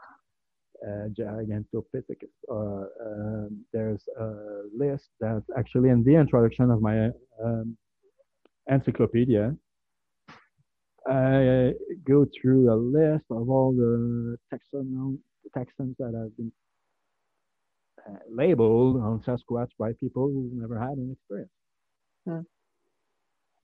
[0.87, 2.35] uh, Gigantopithecus.
[2.51, 7.11] Um, there's a list that actually in the introduction of my
[7.43, 7.77] um,
[8.69, 9.57] encyclopedia
[11.09, 11.73] I
[12.07, 15.19] go through a list of all the taxon,
[15.57, 16.53] taxons that have been
[18.07, 21.51] uh, labeled on Sasquatch by people who never had an experience.
[22.27, 22.58] Hmm.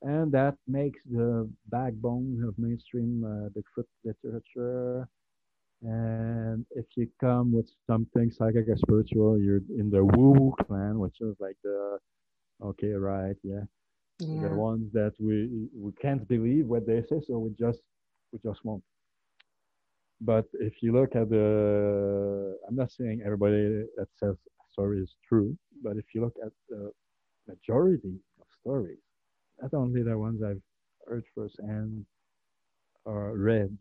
[0.05, 5.09] And that makes the backbone of mainstream uh, Bigfoot literature.
[5.83, 10.99] And if you come with something psychic or spiritual, you're in the woo woo clan,
[10.99, 11.99] which is like the
[12.63, 13.65] okay, right, yeah
[14.21, 14.49] yeah.
[14.49, 17.81] the ones that we we can't believe what they say so we just
[18.33, 18.83] we just won't
[20.21, 25.17] but if you look at the i'm not saying everybody that says a story is
[25.29, 26.91] true but if you look at the
[27.49, 28.99] majority of stories
[29.61, 30.63] not only the ones i've
[31.07, 32.05] heard firsthand
[33.05, 33.77] or read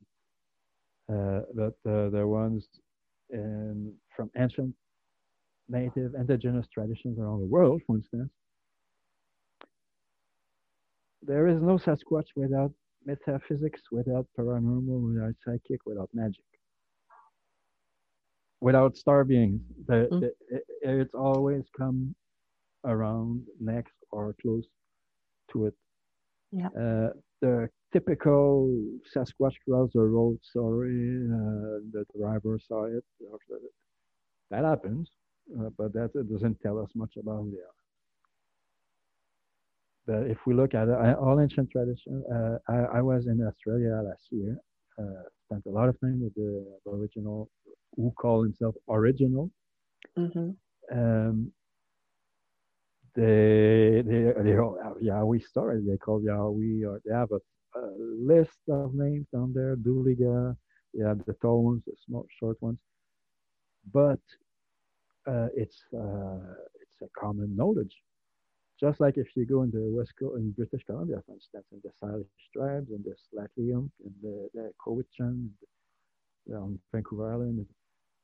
[1.11, 2.67] uh, but uh, the ones
[3.29, 4.73] in, from ancient
[5.69, 8.29] native indigenous traditions around the world for instance
[11.25, 12.71] there is no Sasquatch without
[13.05, 16.43] metaphysics, without paranormal, without psychic, without magic,
[18.61, 19.61] without star beings.
[19.87, 20.19] The, mm.
[20.21, 22.15] the, it, it's always come
[22.85, 24.65] around next or close
[25.53, 25.73] to it.
[26.51, 26.67] Yeah.
[26.67, 27.09] Uh,
[27.41, 28.69] the typical
[29.15, 33.03] Sasquatch cross the road story, uh, the driver saw it,
[34.51, 35.09] that happens,
[35.59, 37.57] uh, but that doesn't tell us much about the
[40.05, 44.01] but if we look at uh, all ancient tradition, uh, I, I, was in Australia
[44.03, 44.57] last year.
[44.99, 47.49] Uh, spent a lot of time with the original,
[47.95, 49.49] who call himself original.
[50.17, 50.49] Mm-hmm.
[50.91, 51.51] Um,
[53.15, 55.85] they they they have Yowie stories.
[55.87, 59.75] They call Yowie, or they have a, a list of names down there.
[59.75, 60.55] Duliga,
[60.93, 62.79] you have the tall ones, the small short ones.
[63.91, 64.21] But
[65.27, 67.95] uh, it's uh, it's a common knowledge
[68.83, 71.81] just like if you go in the West Coast, in British Columbia, for instance, in
[71.83, 75.47] the Salish tribes, and the Slatlium, and the, the Cowichan,
[76.53, 77.65] on Vancouver Island,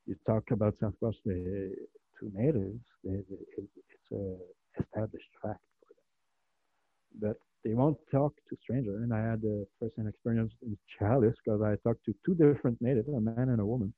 [0.05, 1.73] you talk about Sasquatch the,
[2.19, 3.63] to natives, they, they,
[3.93, 4.35] it's a
[4.79, 7.29] established fact for them.
[7.29, 9.01] But they won't talk to strangers.
[9.03, 13.07] And I had a first-hand experience in Chalice because I talked to two different natives,
[13.09, 13.93] a man and a woman.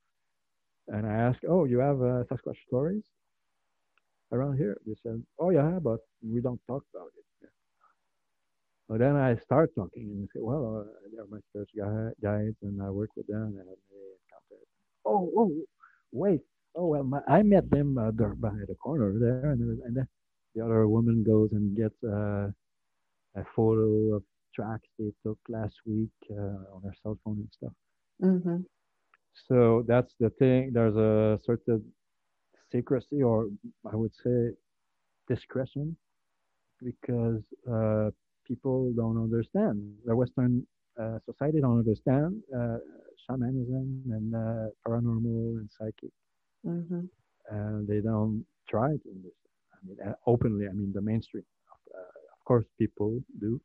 [0.87, 3.03] And I asked, "Oh, you have uh, Sasquatch stories?"
[4.31, 4.77] around here.
[4.85, 7.25] They said, oh yeah, but we don't talk about it.
[7.41, 7.47] Yeah.
[8.87, 11.69] Well, then I start talking and they say, well, uh, they're my church
[12.21, 14.61] guides and I work with them and they encounter.
[15.05, 15.51] Oh, oh,
[16.11, 16.41] wait.
[16.75, 20.07] Oh well, my, I met them uh, behind the corner there, and, and then
[20.55, 22.47] the other woman goes and gets uh,
[23.35, 24.23] a photo of
[24.53, 27.73] tracks they took last week uh, on her cell phone and stuff.
[28.21, 28.57] Mm-hmm.
[29.47, 30.71] So that's the thing.
[30.73, 31.83] There's a certain
[32.71, 33.47] secrecy or
[33.91, 34.51] I would say
[35.27, 35.95] discretion
[36.83, 37.41] because
[37.71, 38.09] uh,
[38.47, 39.93] people don't understand.
[40.05, 40.65] The Western
[40.99, 42.77] uh, society don't understand uh,
[43.25, 46.11] shamanism and uh, paranormal and psychic,
[46.65, 47.01] mm-hmm.
[47.49, 49.50] and they don't try to understand.
[49.83, 50.67] I mean, uh, openly.
[50.67, 51.43] I mean, the mainstream.
[51.93, 53.59] Uh, of course, people do,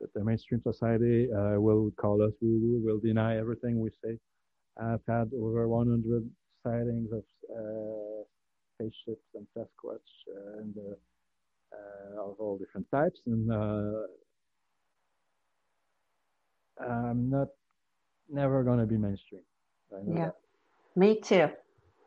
[0.00, 4.18] but the mainstream society will call us woo-woo, will deny everything we say.
[4.78, 6.28] I've had over 100
[6.62, 8.22] sightings of uh,
[8.74, 13.20] spaceships and Sasquatch uh, and uh, of all different types.
[13.26, 13.50] And
[16.80, 17.48] I'm not
[18.28, 19.42] never going to be mainstream.
[20.06, 20.34] yeah, that.
[20.94, 21.48] me too.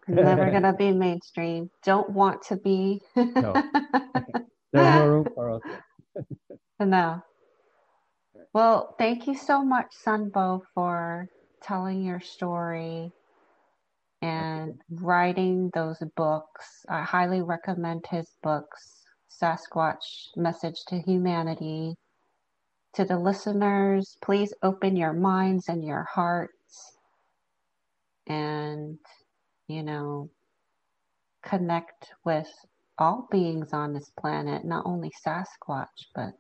[0.10, 1.69] Never going to be mainstream.
[1.84, 3.02] Don't want to be.
[3.15, 3.53] no.
[4.73, 5.61] There's no room for us.
[6.80, 7.22] no.
[8.53, 11.27] Well, thank you so much, Sunbow, for
[11.61, 13.11] telling your story
[14.22, 16.86] and writing those books.
[16.90, 21.95] I highly recommend his books, Sasquatch Message to Humanity.
[22.95, 26.98] To the listeners, please open your minds and your hearts
[28.27, 28.98] and,
[29.70, 30.30] you know,
[31.46, 32.50] connect with
[32.98, 36.32] all beings on this planet, not only Sasquatch, but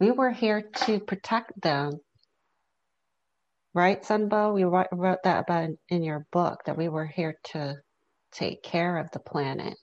[0.00, 1.92] we were here to protect them
[3.78, 4.58] right, Sunbow?
[4.58, 7.76] You wrote, wrote that about in your book that we were here to
[8.32, 9.76] take care of the planet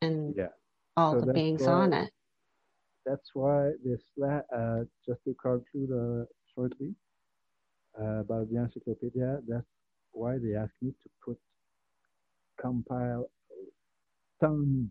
[0.00, 0.48] and yeah.
[0.96, 2.10] all so the beings why, on it.
[3.04, 6.24] That's why this, uh, just to conclude uh,
[6.54, 6.94] shortly,
[8.00, 9.40] uh, about the encyclopedia.
[9.46, 9.66] That's
[10.12, 11.38] why they asked me to put
[12.64, 13.30] compile
[14.40, 14.88] tons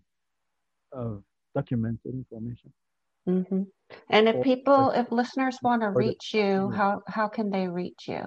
[0.91, 1.23] of
[1.55, 2.71] documented information.
[3.27, 3.63] Mm-hmm.
[4.09, 8.23] And if people, if listeners want to reach you, how how can they reach you?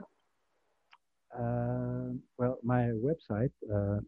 [1.39, 4.01] Uh, well, my website, uh,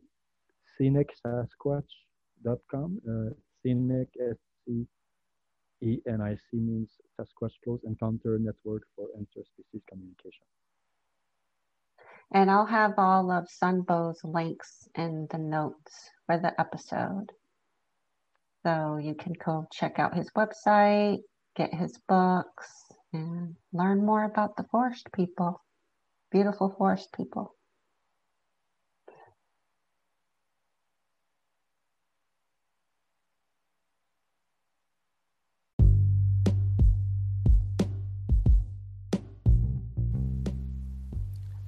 [0.75, 2.89] scenicSasquatch.com.
[3.05, 3.31] Uh,
[3.63, 4.87] scenic, S-C-E-N-I-C
[6.53, 10.47] means Sasquatch Close Encounter Network for Interspecies Communication.
[12.33, 17.33] And I'll have all of Sunbow's links in the notes for the episode.
[18.65, 21.21] So you can go check out his website,
[21.57, 22.71] get his books,
[23.13, 25.63] and learn more about the forest people,
[26.31, 27.55] beautiful forest people.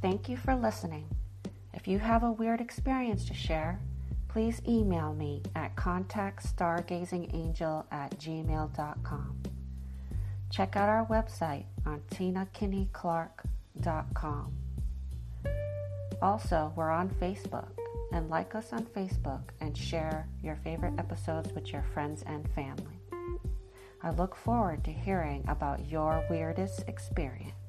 [0.02, 1.06] Thank you for listening.
[1.74, 3.80] If you have a weird experience to share,
[4.28, 9.42] please email me at contactstargazingangel at gmail.com.
[10.50, 14.52] Check out our website on tinakinneyclark.com.
[16.22, 17.68] Also, we're on Facebook
[18.12, 23.00] and like us on Facebook and share your favorite episodes with your friends and family.
[24.02, 27.59] I look forward to hearing about your weirdest experience.